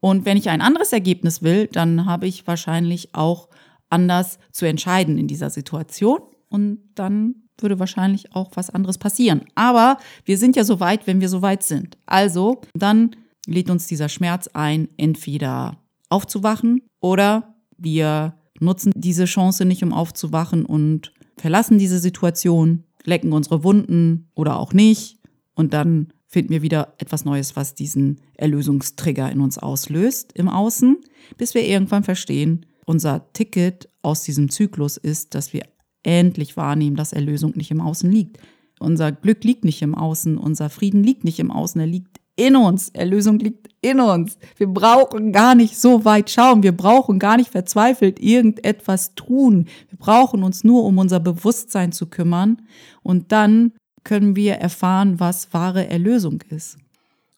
Und 0.00 0.24
wenn 0.24 0.36
ich 0.36 0.48
ein 0.48 0.62
anderes 0.62 0.92
Ergebnis 0.92 1.42
will, 1.42 1.66
dann 1.66 2.06
habe 2.06 2.26
ich 2.26 2.46
wahrscheinlich 2.46 3.14
auch 3.14 3.48
anders 3.90 4.38
zu 4.50 4.66
entscheiden 4.66 5.18
in 5.18 5.28
dieser 5.28 5.50
Situation. 5.50 6.20
Und 6.48 6.78
dann 6.94 7.34
würde 7.58 7.78
wahrscheinlich 7.78 8.34
auch 8.34 8.50
was 8.54 8.70
anderes 8.70 8.98
passieren. 8.98 9.42
Aber 9.54 9.98
wir 10.24 10.38
sind 10.38 10.56
ja 10.56 10.64
so 10.64 10.80
weit, 10.80 11.06
wenn 11.06 11.20
wir 11.20 11.28
so 11.28 11.42
weit 11.42 11.62
sind. 11.62 11.98
Also, 12.06 12.62
dann 12.74 13.14
lädt 13.50 13.70
uns 13.70 13.86
dieser 13.86 14.08
Schmerz 14.08 14.48
ein, 14.52 14.88
entweder 14.96 15.76
aufzuwachen 16.08 16.82
oder 17.00 17.54
wir 17.76 18.34
nutzen 18.58 18.92
diese 18.94 19.24
Chance 19.24 19.64
nicht, 19.64 19.82
um 19.82 19.92
aufzuwachen 19.92 20.64
und 20.64 21.12
verlassen 21.36 21.78
diese 21.78 21.98
Situation, 21.98 22.84
lecken 23.04 23.32
unsere 23.32 23.64
Wunden 23.64 24.28
oder 24.34 24.58
auch 24.58 24.72
nicht 24.72 25.18
und 25.54 25.74
dann 25.74 26.12
finden 26.26 26.52
wir 26.52 26.62
wieder 26.62 26.94
etwas 26.98 27.24
Neues, 27.24 27.56
was 27.56 27.74
diesen 27.74 28.20
Erlösungstrigger 28.36 29.30
in 29.32 29.40
uns 29.40 29.58
auslöst 29.58 30.32
im 30.34 30.48
Außen, 30.48 30.98
bis 31.36 31.54
wir 31.54 31.64
irgendwann 31.64 32.04
verstehen, 32.04 32.66
unser 32.86 33.32
Ticket 33.32 33.88
aus 34.02 34.22
diesem 34.22 34.48
Zyklus 34.48 34.96
ist, 34.96 35.34
dass 35.34 35.52
wir 35.52 35.62
endlich 36.02 36.56
wahrnehmen, 36.56 36.96
dass 36.96 37.12
Erlösung 37.12 37.52
nicht 37.56 37.70
im 37.70 37.80
Außen 37.80 38.10
liegt. 38.10 38.38
Unser 38.78 39.12
Glück 39.12 39.44
liegt 39.44 39.64
nicht 39.64 39.82
im 39.82 39.94
Außen, 39.94 40.38
unser 40.38 40.70
Frieden 40.70 41.02
liegt 41.02 41.24
nicht 41.24 41.40
im 41.40 41.50
Außen, 41.50 41.80
er 41.80 41.86
liegt 41.86 42.19
in 42.40 42.56
uns. 42.56 42.88
Erlösung 42.88 43.38
liegt 43.38 43.68
in 43.82 44.00
uns. 44.00 44.38
Wir 44.56 44.66
brauchen 44.66 45.30
gar 45.30 45.54
nicht 45.54 45.78
so 45.78 46.06
weit 46.06 46.30
schauen. 46.30 46.62
Wir 46.62 46.74
brauchen 46.74 47.18
gar 47.18 47.36
nicht 47.36 47.50
verzweifelt 47.50 48.18
irgendetwas 48.18 49.14
tun. 49.14 49.66
Wir 49.90 49.98
brauchen 49.98 50.42
uns 50.42 50.64
nur 50.64 50.84
um 50.84 50.96
unser 50.96 51.20
Bewusstsein 51.20 51.92
zu 51.92 52.06
kümmern. 52.06 52.62
Und 53.02 53.30
dann 53.30 53.72
können 54.04 54.36
wir 54.36 54.54
erfahren, 54.54 55.20
was 55.20 55.52
wahre 55.52 55.88
Erlösung 55.88 56.42
ist. 56.48 56.78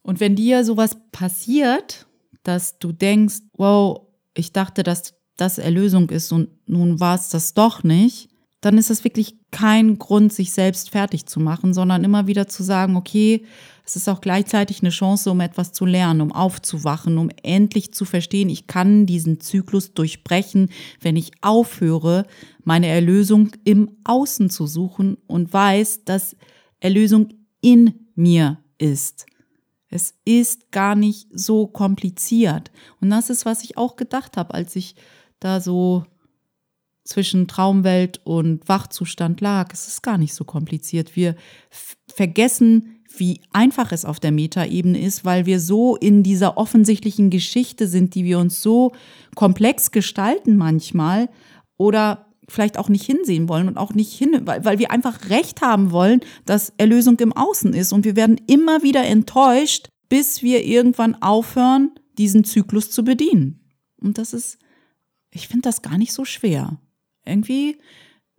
Und 0.03 0.21
wenn 0.21 0.37
dir 0.37 0.65
sowas 0.65 0.97
passiert, 1.11 2.07
dass 2.45 2.79
du 2.79 2.93
denkst, 2.93 3.41
wow, 3.55 4.03
ich 4.35 4.53
dachte, 4.53 4.85
dass 4.85 5.15
das 5.37 5.59
Erlösung 5.59 6.11
ist 6.11 6.31
und 6.31 6.49
nun 6.67 7.01
war 7.01 7.17
es 7.17 7.29
das 7.29 7.55
doch 7.55 7.83
nicht, 7.83 8.29
dann 8.63 8.79
ist 8.79 8.91
das 8.91 9.03
wirklich 9.03 9.35
kein 9.51 9.99
Grund, 9.99 10.33
sich 10.33 10.53
selbst 10.53 10.91
fertig 10.91 11.27
zu 11.27 11.41
machen, 11.41 11.75
sondern 11.75 12.05
immer 12.05 12.29
wieder 12.29 12.47
zu 12.47 12.63
sagen, 12.63 12.97
okay, 12.97 13.45
es 13.85 13.97
ist 13.97 14.09
auch 14.09 14.21
gleichzeitig 14.21 14.81
eine 14.81 14.91
Chance, 14.91 15.33
um 15.33 15.41
etwas 15.41 15.73
zu 15.73 15.85
lernen, 15.85 16.21
um 16.21 16.33
aufzuwachen, 16.33 17.19
um 17.19 17.29
endlich 17.43 17.93
zu 17.93 18.05
verstehen, 18.05 18.49
ich 18.49 18.69
kann 18.69 19.05
diesen 19.05 19.41
Zyklus 19.41 19.95
durchbrechen, 19.95 20.71
wenn 21.01 21.17
ich 21.17 21.33
aufhöre, 21.41 22.25
meine 22.63 22.87
Erlösung 22.87 23.51
im 23.65 23.91
Außen 24.05 24.49
zu 24.49 24.69
suchen 24.69 25.19
und 25.27 25.53
weiß, 25.53 26.05
dass 26.05 26.37
Erlösung 26.79 27.31
in 27.61 28.09
mir 28.15 28.59
ist. 28.79 29.27
Es 29.89 30.15
ist 30.25 30.71
gar 30.71 30.95
nicht 30.95 31.27
so 31.33 31.67
kompliziert. 31.67 32.71
Und 33.01 33.11
das 33.11 33.29
ist, 33.29 33.45
was 33.45 33.65
ich 33.65 33.77
auch 33.77 33.97
gedacht 33.97 34.37
habe, 34.37 34.55
als 34.55 34.77
ich 34.77 34.95
da 35.41 35.61
so 35.61 36.05
zwischen 37.05 37.49
Traumwelt 37.49 38.21
und 38.25 38.69
Wachzustand 38.69 39.41
lag. 39.41 39.73
Es 39.73 39.89
ist 39.89 40.03
gar 40.03 40.19
nicht 40.19 40.35
so 40.35 40.45
kompliziert. 40.45 41.17
Wir 41.17 41.35
vergessen, 42.15 43.03
wie 43.17 43.41
einfach 43.53 43.93
es 43.93 44.05
auf 44.05 44.21
der 44.21 44.33
Metaebene 44.33 45.01
ist, 45.01 45.25
weil 45.25 45.47
wir 45.47 45.61
so 45.61 45.97
in 45.97 46.23
dieser 46.23 46.57
offensichtlichen 46.57 47.31
Geschichte 47.31 47.87
sind, 47.87 48.15
die 48.15 48.25
wir 48.25 48.39
uns 48.39 48.63
so 48.63 48.93
komplex 49.35 49.91
gestalten 49.91 50.57
manchmal 50.57 51.29
oder 51.77 52.27
vielleicht 52.49 52.79
auch 52.79 52.89
nicht 52.89 53.05
hinsehen 53.05 53.49
wollen 53.49 53.69
und 53.69 53.77
auch 53.77 53.95
nicht 53.95 54.13
hin, 54.13 54.43
weil, 54.45 54.65
weil 54.65 54.79
wir 54.79 54.91
einfach 54.91 55.31
recht 55.31 55.63
haben 55.63 55.91
wollen, 55.91 56.21
dass 56.45 56.73
Erlösung 56.77 57.19
im 57.21 57.33
Außen 57.33 57.73
ist. 57.73 57.93
Und 57.93 58.05
wir 58.05 58.17
werden 58.17 58.41
immer 58.47 58.83
wieder 58.83 59.05
enttäuscht, 59.05 59.89
bis 60.09 60.43
wir 60.43 60.65
irgendwann 60.65 61.21
aufhören, 61.23 61.93
diesen 62.19 62.45
Zyklus 62.45 62.91
zu 62.91 63.05
bedienen. 63.05 63.61
Und 64.01 64.19
das 64.19 64.35
ist, 64.35 64.59
ich 65.31 65.49
finde 65.49 65.63
das 65.63 65.83
gar 65.83 65.97
nicht 65.97 66.13
so 66.13 66.25
schwer 66.25 66.79
irgendwie 67.25 67.79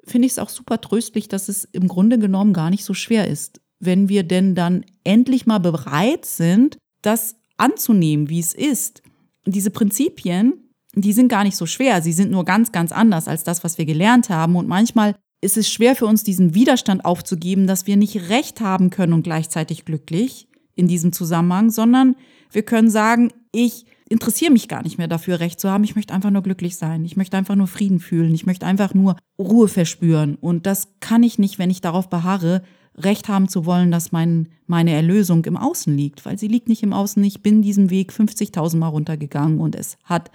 finde 0.05 0.25
ich 0.25 0.33
es 0.33 0.39
auch 0.39 0.49
super 0.49 0.81
tröstlich, 0.81 1.27
dass 1.27 1.49
es 1.49 1.63
im 1.65 1.87
Grunde 1.87 2.19
genommen 2.19 2.53
gar 2.53 2.69
nicht 2.69 2.83
so 2.83 2.93
schwer 2.93 3.27
ist, 3.27 3.61
wenn 3.79 4.09
wir 4.09 4.23
denn 4.23 4.55
dann 4.55 4.85
endlich 5.03 5.45
mal 5.45 5.59
bereit 5.59 6.25
sind, 6.25 6.77
das 7.01 7.35
anzunehmen, 7.57 8.29
wie 8.29 8.39
es 8.39 8.53
ist. 8.53 9.01
Und 9.45 9.55
diese 9.55 9.71
Prinzipien, 9.71 10.53
die 10.95 11.13
sind 11.13 11.27
gar 11.27 11.43
nicht 11.43 11.55
so 11.55 11.65
schwer, 11.65 12.01
sie 12.01 12.13
sind 12.13 12.31
nur 12.31 12.45
ganz, 12.45 12.71
ganz 12.71 12.91
anders 12.91 13.27
als 13.27 13.43
das, 13.43 13.63
was 13.63 13.77
wir 13.77 13.85
gelernt 13.85 14.29
haben. 14.29 14.55
Und 14.55 14.67
manchmal 14.67 15.15
ist 15.41 15.57
es 15.57 15.69
schwer 15.69 15.95
für 15.95 16.05
uns, 16.05 16.23
diesen 16.23 16.53
Widerstand 16.53 17.05
aufzugeben, 17.05 17.67
dass 17.67 17.87
wir 17.87 17.97
nicht 17.97 18.29
recht 18.29 18.61
haben 18.61 18.89
können 18.89 19.13
und 19.13 19.23
gleichzeitig 19.23 19.85
glücklich 19.85 20.47
in 20.75 20.87
diesem 20.87 21.11
Zusammenhang, 21.13 21.69
sondern 21.69 22.15
wir 22.51 22.63
können 22.63 22.89
sagen, 22.89 23.31
ich 23.51 23.85
interessiere 24.09 24.51
mich 24.51 24.67
gar 24.67 24.83
nicht 24.83 24.97
mehr 24.97 25.07
dafür, 25.07 25.39
Recht 25.39 25.59
zu 25.59 25.69
haben. 25.69 25.83
Ich 25.83 25.95
möchte 25.95 26.13
einfach 26.13 26.31
nur 26.31 26.43
glücklich 26.43 26.75
sein. 26.75 27.05
Ich 27.05 27.17
möchte 27.17 27.37
einfach 27.37 27.55
nur 27.55 27.67
Frieden 27.67 27.99
fühlen. 27.99 28.33
Ich 28.33 28.45
möchte 28.45 28.65
einfach 28.65 28.93
nur 28.93 29.15
Ruhe 29.39 29.67
verspüren. 29.67 30.35
Und 30.35 30.65
das 30.65 30.89
kann 30.99 31.23
ich 31.23 31.39
nicht, 31.39 31.59
wenn 31.59 31.69
ich 31.69 31.81
darauf 31.81 32.09
beharre, 32.09 32.63
Recht 32.95 33.27
haben 33.27 33.47
zu 33.47 33.65
wollen, 33.65 33.89
dass 33.89 34.11
mein, 34.11 34.49
meine 34.67 34.91
Erlösung 34.91 35.45
im 35.45 35.57
Außen 35.57 35.95
liegt, 35.95 36.25
weil 36.25 36.37
sie 36.37 36.47
liegt 36.47 36.69
nicht 36.69 36.83
im 36.83 36.93
Außen. 36.93 37.23
Ich 37.23 37.41
bin 37.41 37.63
diesen 37.63 37.89
Weg 37.89 38.11
50.000 38.11 38.77
Mal 38.77 38.89
runtergegangen 38.89 39.59
und 39.59 39.75
es 39.75 39.97
hat 40.03 40.29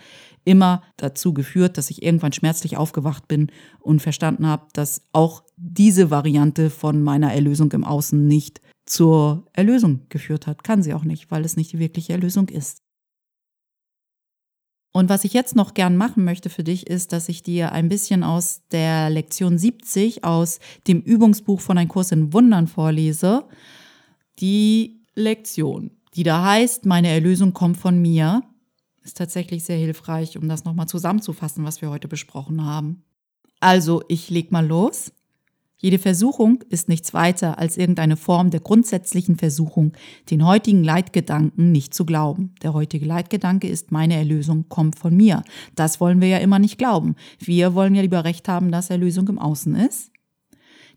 immer 0.44 0.82
dazu 0.96 1.32
geführt, 1.32 1.78
dass 1.78 1.90
ich 1.90 2.02
irgendwann 2.02 2.32
schmerzlich 2.32 2.76
aufgewacht 2.76 3.28
bin 3.28 3.52
und 3.78 4.02
verstanden 4.02 4.46
habe, 4.46 4.66
dass 4.72 5.02
auch 5.12 5.44
diese 5.56 6.10
Variante 6.10 6.70
von 6.70 7.02
meiner 7.02 7.32
Erlösung 7.32 7.70
im 7.72 7.84
Außen 7.84 8.26
nicht 8.26 8.60
zur 8.86 9.46
Erlösung 9.52 10.06
geführt 10.08 10.46
hat. 10.46 10.64
Kann 10.64 10.82
sie 10.82 10.94
auch 10.94 11.04
nicht, 11.04 11.30
weil 11.30 11.44
es 11.44 11.56
nicht 11.56 11.72
die 11.72 11.78
wirkliche 11.78 12.12
Erlösung 12.12 12.48
ist. 12.48 12.82
Und 14.92 15.08
was 15.08 15.24
ich 15.24 15.32
jetzt 15.32 15.54
noch 15.54 15.74
gern 15.74 15.96
machen 15.96 16.24
möchte 16.24 16.50
für 16.50 16.64
dich, 16.64 16.86
ist, 16.86 17.12
dass 17.12 17.28
ich 17.28 17.42
dir 17.42 17.72
ein 17.72 17.88
bisschen 17.88 18.24
aus 18.24 18.62
der 18.70 19.10
Lektion 19.10 19.58
70 19.58 20.24
aus 20.24 20.60
dem 20.86 21.00
Übungsbuch 21.00 21.60
von 21.60 21.78
Ein 21.78 21.88
Kurs 21.88 22.10
in 22.10 22.32
Wundern 22.32 22.66
vorlese. 22.66 23.44
Die 24.38 25.04
Lektion, 25.14 25.90
die 26.14 26.22
da 26.22 26.44
heißt, 26.44 26.86
meine 26.86 27.08
Erlösung 27.08 27.52
kommt 27.52 27.76
von 27.76 28.00
mir, 28.00 28.42
ist 29.04 29.18
tatsächlich 29.18 29.64
sehr 29.64 29.78
hilfreich, 29.78 30.36
um 30.38 30.48
das 30.48 30.64
nochmal 30.64 30.88
zusammenzufassen, 30.88 31.64
was 31.64 31.80
wir 31.82 31.90
heute 31.90 32.08
besprochen 32.08 32.64
haben. 32.64 33.02
Also, 33.60 34.02
ich 34.08 34.30
leg 34.30 34.52
mal 34.52 34.66
los. 34.66 35.12
Jede 35.80 36.00
Versuchung 36.00 36.64
ist 36.70 36.88
nichts 36.88 37.14
weiter 37.14 37.60
als 37.60 37.76
irgendeine 37.76 38.16
Form 38.16 38.50
der 38.50 38.58
grundsätzlichen 38.58 39.36
Versuchung, 39.36 39.92
den 40.28 40.44
heutigen 40.44 40.82
Leitgedanken 40.82 41.70
nicht 41.70 41.94
zu 41.94 42.04
glauben. 42.04 42.52
Der 42.62 42.74
heutige 42.74 43.06
Leitgedanke 43.06 43.68
ist, 43.68 43.92
meine 43.92 44.16
Erlösung 44.16 44.68
kommt 44.68 44.98
von 44.98 45.16
mir. 45.16 45.44
Das 45.76 46.00
wollen 46.00 46.20
wir 46.20 46.26
ja 46.26 46.38
immer 46.38 46.58
nicht 46.58 46.78
glauben. 46.78 47.14
Wir 47.38 47.74
wollen 47.74 47.94
ja 47.94 48.02
lieber 48.02 48.24
recht 48.24 48.48
haben, 48.48 48.72
dass 48.72 48.90
Erlösung 48.90 49.28
im 49.28 49.38
Außen 49.38 49.76
ist. 49.76 50.10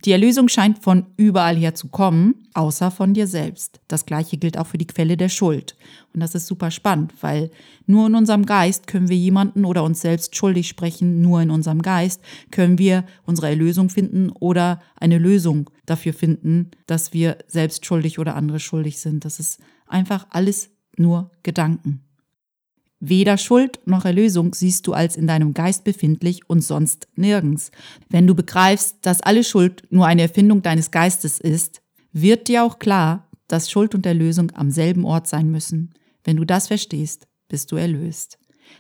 Die 0.03 0.11
Erlösung 0.11 0.47
scheint 0.47 0.79
von 0.79 1.05
überall 1.15 1.55
her 1.55 1.75
zu 1.75 1.87
kommen, 1.89 2.47
außer 2.55 2.89
von 2.89 3.13
dir 3.13 3.27
selbst. 3.27 3.81
Das 3.87 4.07
gleiche 4.07 4.37
gilt 4.37 4.57
auch 4.57 4.65
für 4.65 4.79
die 4.79 4.87
Quelle 4.87 5.15
der 5.15 5.29
Schuld. 5.29 5.75
Und 6.13 6.21
das 6.21 6.33
ist 6.33 6.47
super 6.47 6.71
spannend, 6.71 7.13
weil 7.21 7.51
nur 7.85 8.07
in 8.07 8.15
unserem 8.15 8.47
Geist 8.47 8.87
können 8.87 9.09
wir 9.09 9.15
jemanden 9.15 9.63
oder 9.63 9.83
uns 9.83 10.01
selbst 10.01 10.35
schuldig 10.35 10.67
sprechen, 10.67 11.21
nur 11.21 11.41
in 11.41 11.51
unserem 11.51 11.83
Geist 11.83 12.21
können 12.49 12.79
wir 12.79 13.05
unsere 13.25 13.49
Erlösung 13.49 13.89
finden 13.89 14.31
oder 14.31 14.81
eine 14.95 15.19
Lösung 15.19 15.69
dafür 15.85 16.13
finden, 16.13 16.71
dass 16.87 17.13
wir 17.13 17.37
selbst 17.47 17.85
schuldig 17.85 18.17
oder 18.17 18.35
andere 18.35 18.59
schuldig 18.59 18.99
sind. 18.99 19.23
Das 19.23 19.39
ist 19.39 19.59
einfach 19.85 20.25
alles 20.31 20.71
nur 20.97 21.29
Gedanken. 21.43 22.01
Weder 23.03 23.39
Schuld 23.39 23.79
noch 23.85 24.05
Erlösung 24.05 24.53
siehst 24.53 24.85
du 24.85 24.93
als 24.93 25.17
in 25.17 25.25
deinem 25.25 25.55
Geist 25.55 25.83
befindlich 25.83 26.47
und 26.47 26.61
sonst 26.61 27.07
nirgends. 27.15 27.71
Wenn 28.09 28.27
du 28.27 28.35
begreifst, 28.35 28.97
dass 29.01 29.21
alle 29.21 29.43
Schuld 29.43 29.83
nur 29.89 30.05
eine 30.05 30.21
Erfindung 30.21 30.61
deines 30.61 30.91
Geistes 30.91 31.39
ist, 31.39 31.81
wird 32.13 32.47
dir 32.47 32.63
auch 32.63 32.77
klar, 32.77 33.27
dass 33.47 33.71
Schuld 33.71 33.95
und 33.95 34.05
Erlösung 34.05 34.51
am 34.51 34.69
selben 34.69 35.03
Ort 35.03 35.27
sein 35.27 35.49
müssen. 35.49 35.95
Wenn 36.23 36.37
du 36.37 36.45
das 36.45 36.67
verstehst, 36.67 37.27
bist 37.49 37.71
du 37.71 37.75
erlöst. 37.75 38.37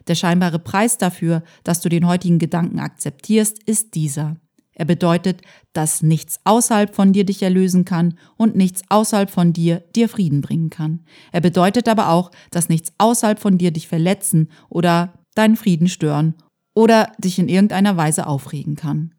Der 0.07 0.15
scheinbare 0.15 0.59
Preis 0.59 0.99
dafür, 0.99 1.43
dass 1.63 1.81
du 1.81 1.89
den 1.89 2.07
heutigen 2.07 2.37
Gedanken 2.37 2.79
akzeptierst, 2.79 3.61
ist 3.63 3.95
dieser. 3.95 4.37
Er 4.81 4.85
bedeutet, 4.85 5.43
dass 5.73 6.01
nichts 6.01 6.39
außerhalb 6.43 6.95
von 6.95 7.13
dir 7.13 7.23
dich 7.23 7.43
erlösen 7.43 7.85
kann 7.85 8.15
und 8.35 8.55
nichts 8.55 8.81
außerhalb 8.89 9.29
von 9.29 9.53
dir 9.53 9.83
dir 9.95 10.09
Frieden 10.09 10.41
bringen 10.41 10.71
kann. 10.71 11.01
Er 11.31 11.39
bedeutet 11.39 11.87
aber 11.87 12.09
auch, 12.09 12.31
dass 12.49 12.67
nichts 12.67 12.91
außerhalb 12.97 13.37
von 13.37 13.59
dir 13.59 13.69
dich 13.69 13.87
verletzen 13.87 14.49
oder 14.69 15.13
deinen 15.35 15.55
Frieden 15.55 15.87
stören 15.87 16.33
oder 16.73 17.11
dich 17.19 17.37
in 17.37 17.47
irgendeiner 17.47 17.95
Weise 17.95 18.25
aufregen 18.25 18.75
kann. 18.75 19.13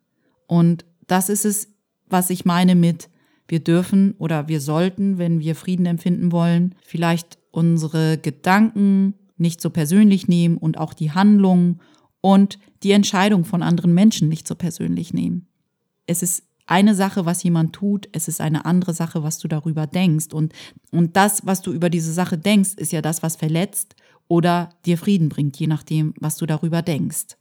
Und 0.48 0.84
das 1.06 1.28
ist 1.28 1.44
es, 1.44 1.68
was 2.08 2.30
ich 2.30 2.44
meine 2.44 2.74
mit, 2.74 3.08
wir 3.46 3.60
dürfen 3.60 4.16
oder 4.18 4.48
wir 4.48 4.60
sollten, 4.60 5.18
wenn 5.18 5.38
wir 5.38 5.54
Frieden 5.54 5.86
empfinden 5.86 6.32
wollen, 6.32 6.74
vielleicht 6.82 7.38
unsere 7.52 8.18
Gedanken 8.18 9.14
nicht 9.36 9.60
so 9.60 9.70
persönlich 9.70 10.26
nehmen 10.26 10.56
und 10.56 10.76
auch 10.76 10.92
die 10.92 11.12
Handlungen 11.12 11.80
und 12.20 12.58
die 12.82 12.90
Entscheidung 12.90 13.44
von 13.44 13.62
anderen 13.62 13.94
Menschen 13.94 14.28
nicht 14.28 14.48
so 14.48 14.56
persönlich 14.56 15.14
nehmen 15.14 15.46
es 16.12 16.22
ist 16.22 16.44
eine 16.66 16.94
Sache, 16.94 17.26
was 17.26 17.42
jemand 17.42 17.72
tut, 17.74 18.08
es 18.12 18.28
ist 18.28 18.40
eine 18.40 18.64
andere 18.64 18.94
Sache, 18.94 19.22
was 19.22 19.38
du 19.38 19.48
darüber 19.48 19.86
denkst. 19.86 20.32
Und, 20.32 20.52
und 20.90 21.16
das, 21.16 21.44
was 21.44 21.60
du 21.60 21.72
über 21.72 21.90
diese 21.90 22.12
Sache 22.12 22.38
denkst, 22.38 22.74
ist 22.76 22.92
ja 22.92 23.02
das, 23.02 23.22
was 23.22 23.36
verletzt 23.36 23.96
oder 24.28 24.70
dir 24.86 24.96
Frieden 24.96 25.28
bringt, 25.28 25.58
je 25.58 25.66
nachdem, 25.66 26.14
was 26.20 26.36
du 26.36 26.46
darüber 26.46 26.82
denkst. 26.82 27.36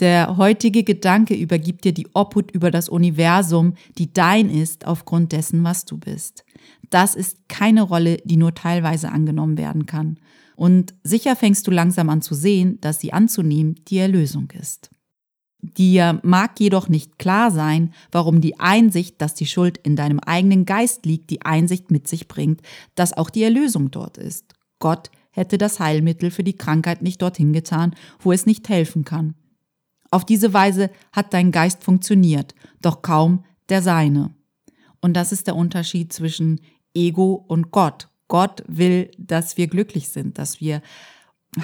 Der 0.00 0.38
heutige 0.38 0.82
Gedanke 0.82 1.34
übergibt 1.34 1.84
dir 1.84 1.92
die 1.92 2.08
Obhut 2.14 2.50
über 2.50 2.70
das 2.70 2.88
Universum, 2.88 3.74
die 3.98 4.12
dein 4.12 4.48
ist, 4.48 4.86
aufgrund 4.86 5.32
dessen, 5.32 5.62
was 5.62 5.84
du 5.84 5.98
bist. 5.98 6.44
Das 6.88 7.14
ist 7.14 7.48
keine 7.48 7.82
Rolle, 7.82 8.16
die 8.24 8.38
nur 8.38 8.54
teilweise 8.54 9.12
angenommen 9.12 9.58
werden 9.58 9.84
kann. 9.84 10.18
Und 10.56 10.94
sicher 11.04 11.36
fängst 11.36 11.66
du 11.66 11.70
langsam 11.70 12.08
an 12.08 12.22
zu 12.22 12.34
sehen, 12.34 12.78
dass 12.80 13.00
sie 13.00 13.12
anzunehmen 13.12 13.76
die 13.88 13.98
Erlösung 13.98 14.50
ist. 14.58 14.90
Dir 15.62 16.20
mag 16.22 16.58
jedoch 16.58 16.88
nicht 16.88 17.18
klar 17.18 17.50
sein, 17.50 17.92
warum 18.12 18.40
die 18.40 18.58
Einsicht, 18.58 19.20
dass 19.20 19.34
die 19.34 19.46
Schuld 19.46 19.78
in 19.78 19.94
deinem 19.94 20.18
eigenen 20.20 20.64
Geist 20.64 21.04
liegt, 21.04 21.30
die 21.30 21.42
Einsicht 21.42 21.90
mit 21.90 22.08
sich 22.08 22.28
bringt, 22.28 22.62
dass 22.94 23.12
auch 23.12 23.30
die 23.30 23.42
Erlösung 23.42 23.90
dort 23.90 24.16
ist. 24.16 24.54
Gott 24.78 25.10
hätte 25.30 25.58
das 25.58 25.78
Heilmittel 25.78 26.30
für 26.30 26.44
die 26.44 26.56
Krankheit 26.56 27.02
nicht 27.02 27.20
dorthin 27.22 27.52
getan, 27.52 27.94
wo 28.18 28.32
es 28.32 28.46
nicht 28.46 28.68
helfen 28.68 29.04
kann. 29.04 29.34
Auf 30.10 30.24
diese 30.24 30.52
Weise 30.52 30.90
hat 31.12 31.32
dein 31.34 31.52
Geist 31.52 31.84
funktioniert, 31.84 32.54
doch 32.82 33.02
kaum 33.02 33.44
der 33.68 33.82
seine. 33.82 34.34
Und 35.00 35.14
das 35.14 35.30
ist 35.30 35.46
der 35.46 35.56
Unterschied 35.56 36.12
zwischen 36.12 36.60
Ego 36.94 37.44
und 37.46 37.70
Gott. 37.70 38.08
Gott 38.28 38.62
will, 38.66 39.10
dass 39.18 39.56
wir 39.56 39.66
glücklich 39.66 40.08
sind, 40.08 40.38
dass 40.38 40.60
wir 40.60 40.82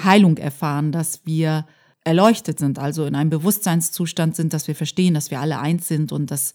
Heilung 0.03 0.37
erfahren, 0.37 0.91
dass 0.91 1.25
wir 1.25 1.65
erleuchtet 2.07 2.57
sind, 2.57 2.79
also 2.79 3.05
in 3.05 3.15
einem 3.15 3.29
Bewusstseinszustand 3.29 4.35
sind, 4.35 4.53
dass 4.53 4.67
wir 4.69 4.75
verstehen, 4.75 5.13
dass 5.13 5.29
wir 5.29 5.41
alle 5.41 5.59
eins 5.59 5.89
sind 5.89 6.13
und 6.13 6.31
dass 6.31 6.53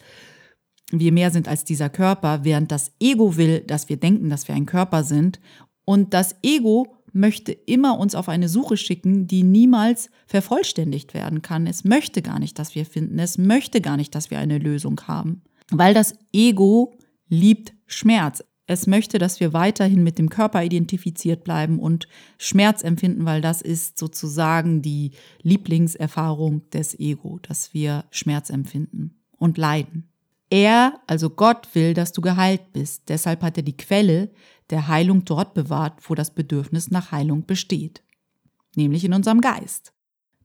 wir 0.90 1.12
mehr 1.12 1.30
sind 1.30 1.46
als 1.46 1.64
dieser 1.64 1.90
Körper, 1.90 2.44
während 2.44 2.72
das 2.72 2.92
Ego 2.98 3.36
will, 3.36 3.60
dass 3.60 3.90
wir 3.90 3.98
denken, 3.98 4.30
dass 4.30 4.48
wir 4.48 4.54
ein 4.54 4.64
Körper 4.64 5.04
sind. 5.04 5.40
Und 5.84 6.14
das 6.14 6.36
Ego 6.42 6.96
möchte 7.12 7.52
immer 7.52 7.98
uns 7.98 8.14
auf 8.14 8.30
eine 8.30 8.48
Suche 8.48 8.78
schicken, 8.78 9.26
die 9.26 9.42
niemals 9.42 10.08
vervollständigt 10.26 11.12
werden 11.12 11.42
kann. 11.42 11.66
Es 11.66 11.84
möchte 11.84 12.22
gar 12.22 12.38
nicht, 12.38 12.58
dass 12.58 12.74
wir 12.74 12.86
finden. 12.86 13.18
Es 13.18 13.36
möchte 13.36 13.82
gar 13.82 13.98
nicht, 13.98 14.14
dass 14.14 14.30
wir 14.30 14.38
eine 14.38 14.58
Lösung 14.58 14.98
haben. 15.06 15.42
Weil 15.70 15.92
das 15.92 16.14
Ego 16.32 16.96
liebt 17.28 17.74
Schmerz. 17.86 18.42
Es 18.66 18.86
möchte, 18.86 19.18
dass 19.18 19.40
wir 19.40 19.52
weiterhin 19.52 20.04
mit 20.04 20.18
dem 20.18 20.28
Körper 20.28 20.62
identifiziert 20.62 21.42
bleiben 21.42 21.80
und 21.80 22.06
Schmerz 22.38 22.82
empfinden, 22.82 23.24
weil 23.24 23.40
das 23.40 23.60
ist 23.60 23.98
sozusagen 23.98 24.82
die 24.82 25.12
Lieblingserfahrung 25.42 26.68
des 26.70 26.98
Ego, 26.98 27.40
dass 27.42 27.74
wir 27.74 28.04
Schmerz 28.10 28.50
empfinden 28.50 29.16
und 29.36 29.58
leiden. 29.58 30.08
Er, 30.48 31.00
also 31.06 31.30
Gott, 31.30 31.68
will, 31.74 31.94
dass 31.94 32.12
du 32.12 32.20
geheilt 32.20 32.72
bist. 32.72 33.08
Deshalb 33.08 33.42
hat 33.42 33.56
er 33.56 33.62
die 33.62 33.76
Quelle 33.76 34.30
der 34.70 34.86
Heilung 34.86 35.24
dort 35.24 35.54
bewahrt, 35.54 36.08
wo 36.08 36.14
das 36.14 36.32
Bedürfnis 36.32 36.90
nach 36.90 37.10
Heilung 37.10 37.46
besteht, 37.46 38.02
nämlich 38.76 39.04
in 39.04 39.12
unserem 39.12 39.40
Geist. 39.40 39.92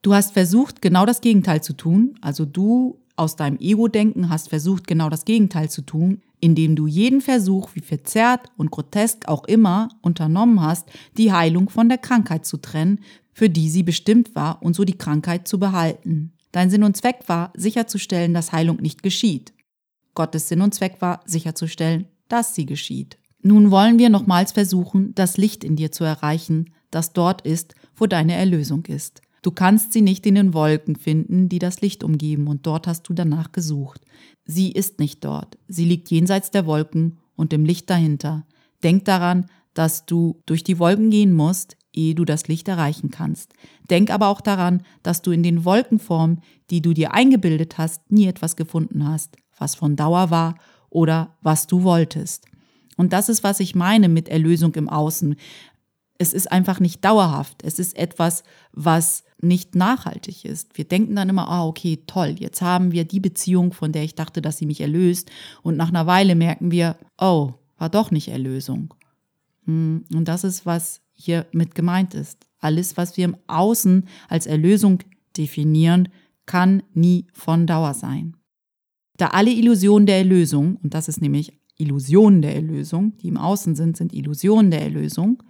Du 0.01 0.13
hast 0.13 0.31
versucht, 0.31 0.81
genau 0.81 1.05
das 1.05 1.21
Gegenteil 1.21 1.61
zu 1.61 1.73
tun, 1.73 2.17
also 2.21 2.45
du 2.45 3.01
aus 3.15 3.35
deinem 3.35 3.57
Ego-Denken 3.59 4.29
hast 4.29 4.49
versucht, 4.49 4.87
genau 4.87 5.09
das 5.09 5.25
Gegenteil 5.25 5.69
zu 5.69 5.81
tun, 5.81 6.21
indem 6.39 6.75
du 6.75 6.87
jeden 6.87 7.21
Versuch, 7.21 7.69
wie 7.73 7.81
verzerrt 7.81 8.49
und 8.57 8.71
grotesk 8.71 9.27
auch 9.27 9.45
immer, 9.45 9.89
unternommen 10.01 10.61
hast, 10.61 10.87
die 11.17 11.31
Heilung 11.31 11.69
von 11.69 11.89
der 11.89 11.97
Krankheit 11.97 12.45
zu 12.45 12.57
trennen, 12.57 12.99
für 13.33 13.49
die 13.49 13.69
sie 13.69 13.83
bestimmt 13.83 14.35
war 14.35 14.61
und 14.61 14.75
so 14.75 14.83
die 14.83 14.97
Krankheit 14.97 15.47
zu 15.47 15.59
behalten. 15.59 16.33
Dein 16.51 16.69
Sinn 16.69 16.83
und 16.83 16.97
Zweck 16.97 17.21
war, 17.27 17.51
sicherzustellen, 17.55 18.33
dass 18.33 18.51
Heilung 18.51 18.77
nicht 18.77 19.03
geschieht. 19.03 19.53
Gottes 20.15 20.47
Sinn 20.47 20.61
und 20.61 20.73
Zweck 20.73 21.01
war, 21.01 21.21
sicherzustellen, 21.25 22.07
dass 22.27 22.55
sie 22.55 22.65
geschieht. 22.65 23.17
Nun 23.41 23.69
wollen 23.69 23.99
wir 23.99 24.09
nochmals 24.09 24.51
versuchen, 24.51 25.13
das 25.13 25.37
Licht 25.37 25.63
in 25.63 25.75
dir 25.75 25.91
zu 25.91 26.03
erreichen, 26.03 26.73
das 26.89 27.13
dort 27.13 27.41
ist, 27.43 27.75
wo 27.95 28.07
deine 28.07 28.33
Erlösung 28.33 28.85
ist. 28.85 29.21
Du 29.41 29.51
kannst 29.51 29.93
sie 29.93 30.01
nicht 30.01 30.25
in 30.25 30.35
den 30.35 30.53
Wolken 30.53 30.95
finden, 30.95 31.49
die 31.49 31.59
das 31.59 31.81
Licht 31.81 32.03
umgeben, 32.03 32.47
und 32.47 32.65
dort 32.65 32.87
hast 32.87 33.03
du 33.03 33.13
danach 33.13 33.51
gesucht. 33.51 34.01
Sie 34.45 34.71
ist 34.71 34.99
nicht 34.99 35.23
dort. 35.23 35.57
Sie 35.67 35.85
liegt 35.85 36.09
jenseits 36.09 36.51
der 36.51 36.65
Wolken 36.65 37.17
und 37.35 37.53
im 37.53 37.65
Licht 37.65 37.89
dahinter. 37.89 38.45
Denk 38.83 39.05
daran, 39.05 39.45
dass 39.73 40.05
du 40.05 40.41
durch 40.45 40.63
die 40.63 40.79
Wolken 40.79 41.09
gehen 41.09 41.33
musst, 41.33 41.77
ehe 41.93 42.15
du 42.15 42.25
das 42.25 42.47
Licht 42.47 42.67
erreichen 42.67 43.11
kannst. 43.11 43.53
Denk 43.89 44.11
aber 44.11 44.27
auch 44.27 44.41
daran, 44.41 44.83
dass 45.03 45.21
du 45.21 45.31
in 45.31 45.43
den 45.43 45.65
Wolkenformen, 45.65 46.41
die 46.69 46.81
du 46.81 46.93
dir 46.93 47.13
eingebildet 47.13 47.77
hast, 47.77 48.11
nie 48.11 48.27
etwas 48.27 48.55
gefunden 48.55 49.07
hast, 49.07 49.35
was 49.57 49.75
von 49.75 49.95
Dauer 49.95 50.29
war 50.29 50.55
oder 50.89 51.35
was 51.41 51.67
du 51.67 51.83
wolltest. 51.83 52.45
Und 52.97 53.13
das 53.13 53.29
ist, 53.29 53.43
was 53.43 53.59
ich 53.59 53.75
meine 53.75 54.09
mit 54.09 54.29
Erlösung 54.29 54.73
im 54.75 54.89
Außen. 54.89 55.35
Es 56.17 56.33
ist 56.33 56.51
einfach 56.51 56.79
nicht 56.79 57.05
dauerhaft. 57.05 57.63
Es 57.63 57.77
ist 57.77 57.95
etwas, 57.95 58.43
was 58.71 59.23
nicht 59.39 59.75
nachhaltig 59.75 60.45
ist. 60.45 60.77
Wir 60.77 60.85
denken 60.85 61.15
dann 61.15 61.29
immer, 61.29 61.47
ah, 61.47 61.65
okay, 61.65 61.99
toll, 62.07 62.35
jetzt 62.39 62.61
haben 62.61 62.91
wir 62.91 63.05
die 63.05 63.19
Beziehung, 63.19 63.71
von 63.71 63.91
der 63.91 64.03
ich 64.03 64.15
dachte, 64.15 64.41
dass 64.41 64.57
sie 64.57 64.65
mich 64.65 64.81
erlöst. 64.81 65.29
Und 65.61 65.77
nach 65.77 65.89
einer 65.89 66.07
Weile 66.07 66.35
merken 66.35 66.71
wir, 66.71 66.97
oh, 67.17 67.53
war 67.77 67.89
doch 67.89 68.11
nicht 68.11 68.29
Erlösung. 68.29 68.93
Hm, 69.65 70.05
und 70.13 70.27
das 70.27 70.43
ist, 70.43 70.65
was 70.65 71.01
hier 71.13 71.45
mit 71.51 71.75
gemeint 71.75 72.13
ist. 72.13 72.47
Alles, 72.59 72.97
was 72.97 73.17
wir 73.17 73.25
im 73.25 73.37
Außen 73.47 74.07
als 74.29 74.47
Erlösung 74.47 74.99
definieren, 75.35 76.09
kann 76.45 76.81
nie 76.93 77.27
von 77.33 77.67
Dauer 77.67 77.93
sein. 77.93 78.35
Da 79.17 79.27
alle 79.27 79.51
Illusionen 79.51 80.05
der 80.05 80.17
Erlösung, 80.17 80.77
und 80.81 80.93
das 80.93 81.07
ist 81.07 81.21
nämlich 81.21 81.53
Illusionen 81.77 82.41
der 82.41 82.55
Erlösung, 82.55 83.17
die 83.17 83.27
im 83.27 83.37
Außen 83.37 83.75
sind, 83.75 83.97
sind 83.97 84.13
Illusionen 84.13 84.71
der 84.71 84.81
Erlösung, 84.81 85.43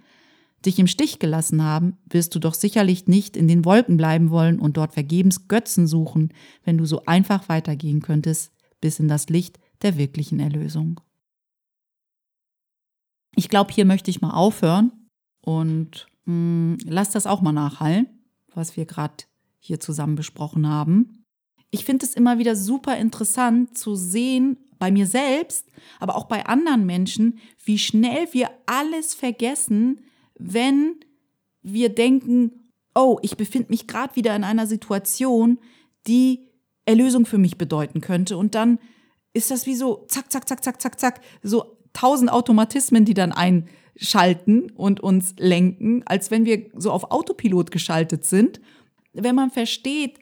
dich 0.64 0.78
im 0.78 0.86
Stich 0.86 1.18
gelassen 1.18 1.62
haben, 1.62 1.96
wirst 2.08 2.34
du 2.34 2.38
doch 2.38 2.54
sicherlich 2.54 3.06
nicht 3.06 3.36
in 3.36 3.48
den 3.48 3.64
Wolken 3.64 3.96
bleiben 3.96 4.30
wollen 4.30 4.58
und 4.58 4.76
dort 4.76 4.92
vergebens 4.92 5.48
Götzen 5.48 5.86
suchen, 5.86 6.32
wenn 6.64 6.78
du 6.78 6.84
so 6.84 7.04
einfach 7.06 7.48
weitergehen 7.48 8.02
könntest 8.02 8.52
bis 8.80 8.98
in 8.98 9.08
das 9.08 9.28
Licht 9.28 9.58
der 9.82 9.96
wirklichen 9.96 10.40
Erlösung. 10.40 11.00
Ich 13.36 13.48
glaube, 13.48 13.72
hier 13.72 13.84
möchte 13.84 14.10
ich 14.10 14.20
mal 14.20 14.32
aufhören 14.32 14.92
und 15.42 16.08
mh, 16.24 16.32
hm, 16.32 16.78
lass 16.84 17.10
das 17.10 17.26
auch 17.26 17.40
mal 17.40 17.52
nachhallen, 17.52 18.06
was 18.52 18.76
wir 18.76 18.84
gerade 18.84 19.24
hier 19.60 19.78
zusammen 19.78 20.16
besprochen 20.16 20.68
haben. 20.68 21.24
Ich 21.70 21.84
finde 21.84 22.06
es 22.06 22.14
immer 22.14 22.38
wieder 22.38 22.56
super 22.56 22.96
interessant 22.96 23.76
zu 23.76 23.94
sehen, 23.94 24.56
bei 24.78 24.90
mir 24.90 25.06
selbst, 25.06 25.68
aber 25.98 26.16
auch 26.16 26.24
bei 26.24 26.46
anderen 26.46 26.86
Menschen, 26.86 27.38
wie 27.64 27.78
schnell 27.78 28.28
wir 28.32 28.50
alles 28.66 29.14
vergessen, 29.14 30.00
wenn 30.38 30.96
wir 31.62 31.88
denken, 31.88 32.70
oh, 32.94 33.18
ich 33.22 33.36
befinde 33.36 33.70
mich 33.70 33.86
gerade 33.86 34.16
wieder 34.16 34.34
in 34.34 34.44
einer 34.44 34.66
Situation, 34.66 35.58
die 36.06 36.48
Erlösung 36.84 37.26
für 37.26 37.38
mich 37.38 37.58
bedeuten 37.58 38.00
könnte. 38.00 38.36
Und 38.36 38.54
dann 38.54 38.78
ist 39.32 39.50
das 39.50 39.66
wie 39.66 39.74
so 39.74 40.06
zack, 40.08 40.32
zack, 40.32 40.48
zack, 40.48 40.64
zack, 40.64 40.80
zack, 40.80 40.98
zack, 40.98 41.20
so 41.42 41.76
tausend 41.92 42.32
Automatismen, 42.32 43.04
die 43.04 43.14
dann 43.14 43.32
einschalten 43.32 44.70
und 44.70 45.00
uns 45.00 45.34
lenken, 45.38 46.02
als 46.06 46.30
wenn 46.30 46.44
wir 46.44 46.70
so 46.74 46.90
auf 46.90 47.10
Autopilot 47.10 47.70
geschaltet 47.70 48.24
sind. 48.24 48.60
Wenn 49.12 49.34
man 49.34 49.50
versteht, 49.50 50.18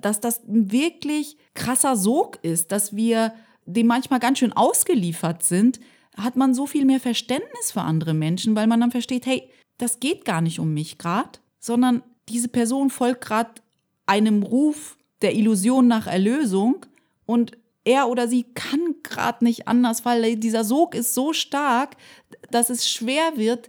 dass 0.00 0.20
das 0.20 0.42
ein 0.44 0.70
wirklich 0.72 1.36
krasser 1.54 1.96
Sog 1.96 2.38
ist, 2.42 2.72
dass 2.72 2.94
wir 2.94 3.34
dem 3.66 3.86
manchmal 3.86 4.20
ganz 4.20 4.38
schön 4.38 4.52
ausgeliefert 4.52 5.42
sind, 5.42 5.80
hat 6.22 6.36
man 6.36 6.54
so 6.54 6.66
viel 6.66 6.84
mehr 6.84 7.00
Verständnis 7.00 7.72
für 7.72 7.82
andere 7.82 8.14
Menschen, 8.14 8.54
weil 8.56 8.66
man 8.66 8.80
dann 8.80 8.90
versteht, 8.90 9.26
hey, 9.26 9.48
das 9.78 10.00
geht 10.00 10.24
gar 10.24 10.40
nicht 10.40 10.58
um 10.58 10.74
mich 10.74 10.98
gerade, 10.98 11.38
sondern 11.58 12.02
diese 12.28 12.48
Person 12.48 12.90
folgt 12.90 13.22
gerade 13.22 13.50
einem 14.06 14.42
Ruf 14.42 14.96
der 15.22 15.34
Illusion 15.34 15.86
nach 15.86 16.06
Erlösung 16.06 16.86
und 17.26 17.56
er 17.84 18.08
oder 18.08 18.28
sie 18.28 18.44
kann 18.54 18.96
gerade 19.02 19.44
nicht 19.44 19.68
anders, 19.68 20.04
weil 20.04 20.36
dieser 20.36 20.64
Sog 20.64 20.94
ist 20.94 21.14
so 21.14 21.32
stark, 21.32 21.96
dass 22.50 22.70
es 22.70 22.88
schwer 22.88 23.36
wird, 23.36 23.68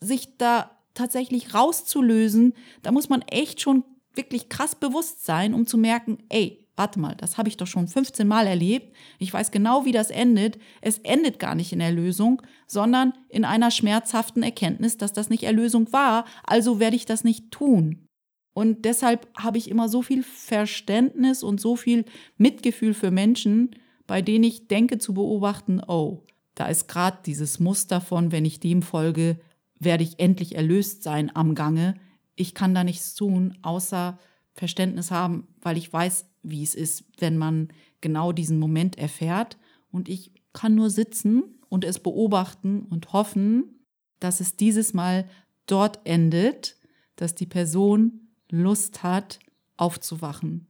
sich 0.00 0.36
da 0.38 0.70
tatsächlich 0.94 1.54
rauszulösen. 1.54 2.54
Da 2.82 2.92
muss 2.92 3.08
man 3.08 3.22
echt 3.22 3.60
schon 3.60 3.84
wirklich 4.14 4.48
krass 4.48 4.74
bewusst 4.74 5.24
sein, 5.24 5.54
um 5.54 5.66
zu 5.66 5.78
merken, 5.78 6.18
ey, 6.28 6.66
warte 6.80 6.98
mal, 6.98 7.14
das 7.14 7.36
habe 7.36 7.50
ich 7.50 7.58
doch 7.58 7.66
schon 7.66 7.88
15 7.88 8.26
Mal 8.26 8.46
erlebt. 8.46 8.96
Ich 9.18 9.30
weiß 9.30 9.50
genau, 9.50 9.84
wie 9.84 9.92
das 9.92 10.08
endet. 10.08 10.58
Es 10.80 10.96
endet 10.96 11.38
gar 11.38 11.54
nicht 11.54 11.74
in 11.74 11.80
Erlösung, 11.82 12.40
sondern 12.66 13.12
in 13.28 13.44
einer 13.44 13.70
schmerzhaften 13.70 14.42
Erkenntnis, 14.42 14.96
dass 14.96 15.12
das 15.12 15.28
nicht 15.28 15.42
Erlösung 15.42 15.92
war. 15.92 16.24
Also 16.42 16.80
werde 16.80 16.96
ich 16.96 17.04
das 17.04 17.22
nicht 17.22 17.50
tun. 17.50 18.06
Und 18.54 18.86
deshalb 18.86 19.28
habe 19.36 19.58
ich 19.58 19.70
immer 19.70 19.90
so 19.90 20.00
viel 20.00 20.22
Verständnis 20.22 21.42
und 21.42 21.60
so 21.60 21.76
viel 21.76 22.06
Mitgefühl 22.38 22.94
für 22.94 23.10
Menschen, 23.10 23.76
bei 24.06 24.22
denen 24.22 24.44
ich 24.44 24.66
denke 24.66 24.96
zu 24.96 25.12
beobachten, 25.12 25.82
oh, 25.86 26.24
da 26.54 26.66
ist 26.66 26.88
gerade 26.88 27.18
dieses 27.26 27.60
Muster 27.60 28.00
von, 28.00 28.32
wenn 28.32 28.46
ich 28.46 28.58
dem 28.58 28.80
folge, 28.80 29.38
werde 29.78 30.02
ich 30.02 30.18
endlich 30.18 30.54
erlöst 30.54 31.02
sein 31.02 31.30
am 31.36 31.54
Gange. 31.54 31.96
Ich 32.36 32.54
kann 32.54 32.74
da 32.74 32.84
nichts 32.84 33.14
tun, 33.14 33.58
außer 33.60 34.18
Verständnis 34.60 35.10
haben, 35.10 35.48
weil 35.62 35.78
ich 35.78 35.90
weiß, 35.90 36.26
wie 36.42 36.62
es 36.62 36.74
ist, 36.74 37.04
wenn 37.18 37.38
man 37.38 37.68
genau 38.02 38.30
diesen 38.30 38.58
Moment 38.58 38.98
erfährt. 38.98 39.56
Und 39.90 40.10
ich 40.10 40.32
kann 40.52 40.74
nur 40.74 40.90
sitzen 40.90 41.42
und 41.70 41.82
es 41.82 41.98
beobachten 41.98 42.82
und 42.90 43.14
hoffen, 43.14 43.80
dass 44.18 44.40
es 44.40 44.56
dieses 44.56 44.92
Mal 44.92 45.26
dort 45.64 46.00
endet, 46.04 46.76
dass 47.16 47.34
die 47.34 47.46
Person 47.46 48.28
Lust 48.50 49.02
hat, 49.02 49.38
aufzuwachen. 49.78 50.68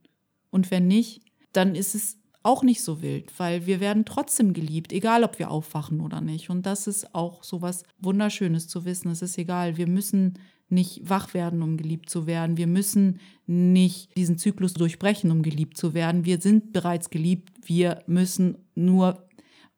Und 0.51 0.71
wenn 0.71 0.87
nicht, 0.87 1.25
dann 1.51 1.75
ist 1.75 1.93
es 1.93 2.17
auch 2.43 2.63
nicht 2.63 2.83
so 2.83 3.01
wild, 3.01 3.37
weil 3.39 3.65
wir 3.65 3.81
werden 3.81 4.05
trotzdem 4.05 4.53
geliebt, 4.53 4.93
egal 4.93 5.25
ob 5.25 5.37
wir 5.37 5.51
aufwachen 5.51 5.99
oder 5.99 6.21
nicht. 6.21 6.49
Und 6.49 6.65
das 6.65 6.87
ist 6.87 7.13
auch 7.13 7.43
so 7.43 7.61
was 7.61 7.83
Wunderschönes 7.99 8.69
zu 8.69 8.85
wissen. 8.85 9.11
Es 9.11 9.21
ist 9.21 9.37
egal, 9.37 9.75
wir 9.75 9.87
müssen 9.87 10.39
nicht 10.71 11.09
wach 11.09 11.33
werden, 11.33 11.61
um 11.61 11.77
geliebt 11.77 12.09
zu 12.09 12.27
werden. 12.27 12.57
Wir 12.57 12.67
müssen 12.67 13.19
nicht 13.45 14.15
diesen 14.15 14.37
Zyklus 14.37 14.73
durchbrechen, 14.73 15.31
um 15.31 15.41
geliebt 15.41 15.77
zu 15.77 15.93
werden. 15.93 16.25
Wir 16.25 16.39
sind 16.39 16.73
bereits 16.73 17.09
geliebt. 17.09 17.51
Wir 17.65 18.03
müssen 18.07 18.57
nur, 18.75 19.27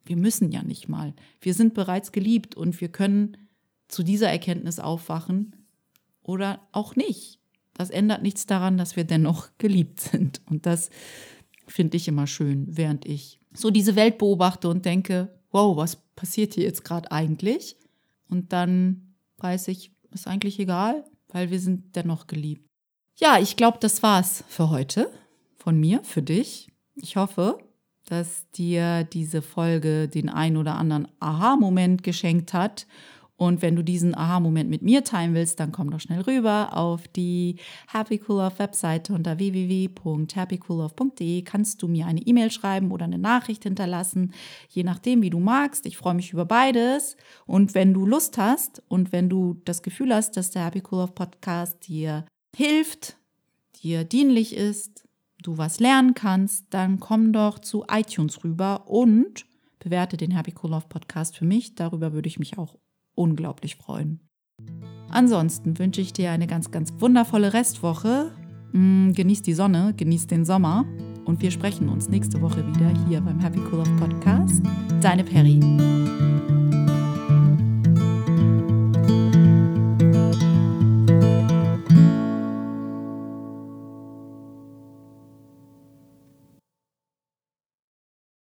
wir 0.05 0.17
müssen 0.17 0.51
ja 0.51 0.63
nicht 0.63 0.89
mal. 0.89 1.13
Wir 1.41 1.53
sind 1.53 1.73
bereits 1.73 2.11
geliebt 2.11 2.55
und 2.55 2.79
wir 2.79 2.89
können 2.89 3.37
zu 3.87 4.03
dieser 4.03 4.29
Erkenntnis 4.29 4.79
aufwachen 4.79 5.55
oder 6.21 6.61
auch 6.71 6.95
nicht. 6.95 7.39
Das 7.73 7.89
ändert 7.89 8.21
nichts 8.21 8.45
daran, 8.45 8.77
dass 8.77 8.95
wir 8.95 9.03
dennoch 9.03 9.49
geliebt 9.57 9.99
sind. 9.99 10.41
Und 10.49 10.65
das 10.65 10.89
finde 11.67 11.97
ich 11.97 12.07
immer 12.07 12.27
schön, 12.27 12.65
während 12.69 13.05
ich 13.05 13.39
so 13.53 13.71
diese 13.71 13.95
Welt 13.95 14.17
beobachte 14.17 14.69
und 14.69 14.85
denke, 14.85 15.33
wow, 15.51 15.75
was 15.77 15.95
passiert 16.15 16.55
hier 16.55 16.63
jetzt 16.63 16.83
gerade 16.83 17.11
eigentlich? 17.11 17.77
Und 18.29 18.51
dann 18.53 19.13
weiß 19.37 19.67
ich, 19.69 19.92
ist 20.13 20.27
eigentlich 20.27 20.59
egal, 20.59 21.03
weil 21.29 21.51
wir 21.51 21.59
sind 21.59 21.95
dennoch 21.95 22.27
geliebt. 22.27 22.67
Ja, 23.17 23.37
ich 23.39 23.55
glaube, 23.55 23.77
das 23.79 24.03
war's 24.03 24.43
für 24.47 24.69
heute 24.69 25.11
von 25.57 25.79
mir, 25.79 26.03
für 26.03 26.21
dich. 26.21 26.67
Ich 26.95 27.15
hoffe, 27.15 27.57
dass 28.05 28.49
dir 28.51 29.03
diese 29.03 29.41
Folge 29.41 30.07
den 30.07 30.29
ein 30.29 30.57
oder 30.57 30.75
anderen 30.75 31.07
Aha-Moment 31.19 32.03
geschenkt 32.03 32.53
hat 32.53 32.85
und 33.35 33.63
wenn 33.63 33.75
du 33.75 33.83
diesen 33.83 34.15
Aha-Moment 34.15 34.69
mit 34.69 34.83
mir 34.83 35.03
teilen 35.03 35.33
willst, 35.33 35.59
dann 35.59 35.71
komm 35.71 35.89
doch 35.89 35.99
schnell 35.99 36.21
rüber 36.21 36.77
auf 36.77 37.07
die 37.07 37.55
Happy 37.91 38.21
Cool 38.27 38.41
Off 38.41 38.59
Webseite 38.59 39.13
unter 39.13 39.39
www.happycooloff.de. 39.39 41.41
Kannst 41.41 41.81
du 41.81 41.87
mir 41.87 42.05
eine 42.05 42.21
E-Mail 42.21 42.51
schreiben 42.51 42.91
oder 42.91 43.05
eine 43.05 43.17
Nachricht 43.17 43.63
hinterlassen, 43.63 44.33
je 44.69 44.83
nachdem, 44.83 45.23
wie 45.23 45.31
du 45.31 45.39
magst. 45.39 45.87
Ich 45.87 45.97
freue 45.97 46.13
mich 46.13 46.31
über 46.31 46.45
beides. 46.45 47.17
Und 47.47 47.73
wenn 47.73 47.91
du 47.93 48.05
Lust 48.05 48.37
hast 48.37 48.83
und 48.87 49.11
wenn 49.11 49.29
du 49.29 49.59
das 49.65 49.81
Gefühl 49.81 50.13
hast, 50.13 50.37
dass 50.37 50.51
der 50.51 50.65
Happy 50.65 50.83
Cool 50.91 50.99
Off 50.99 51.15
Podcast 51.15 51.87
dir 51.87 52.25
hilft, 52.55 53.17
dir 53.81 54.03
dienlich 54.03 54.55
ist, 54.55 55.07
du 55.41 55.57
was 55.57 55.79
lernen 55.79 56.13
kannst, 56.13 56.67
dann 56.69 56.99
komm 56.99 57.33
doch 57.33 57.57
zu 57.57 57.83
iTunes 57.91 58.43
rüber 58.43 58.87
und 58.87 59.47
bewerte 59.79 60.17
den 60.17 60.29
Happy 60.31 60.53
Cool 60.61 60.73
Off 60.73 60.87
Podcast 60.87 61.35
für 61.35 61.45
mich. 61.45 61.73
Darüber 61.73 62.13
würde 62.13 62.29
ich 62.29 62.37
mich 62.37 62.59
auch 62.59 62.75
unglaublich 63.15 63.75
freuen. 63.75 64.19
Ansonsten 65.09 65.77
wünsche 65.77 66.01
ich 66.01 66.13
dir 66.13 66.31
eine 66.31 66.47
ganz, 66.47 66.71
ganz 66.71 66.93
wundervolle 66.99 67.53
Restwoche. 67.53 68.31
Mm, 68.71 69.11
genieß 69.11 69.41
die 69.43 69.53
Sonne, 69.53 69.93
genieß 69.95 70.27
den 70.27 70.45
Sommer 70.45 70.85
und 71.25 71.41
wir 71.41 71.51
sprechen 71.51 71.89
uns 71.89 72.09
nächste 72.09 72.41
Woche 72.41 72.65
wieder 72.67 72.91
hier 73.07 73.21
beim 73.21 73.39
Happy 73.39 73.59
Cool 73.59 73.81
Off 73.81 73.97
Podcast. 73.97 74.61
Deine 75.01 75.23
Perry. 75.23 75.59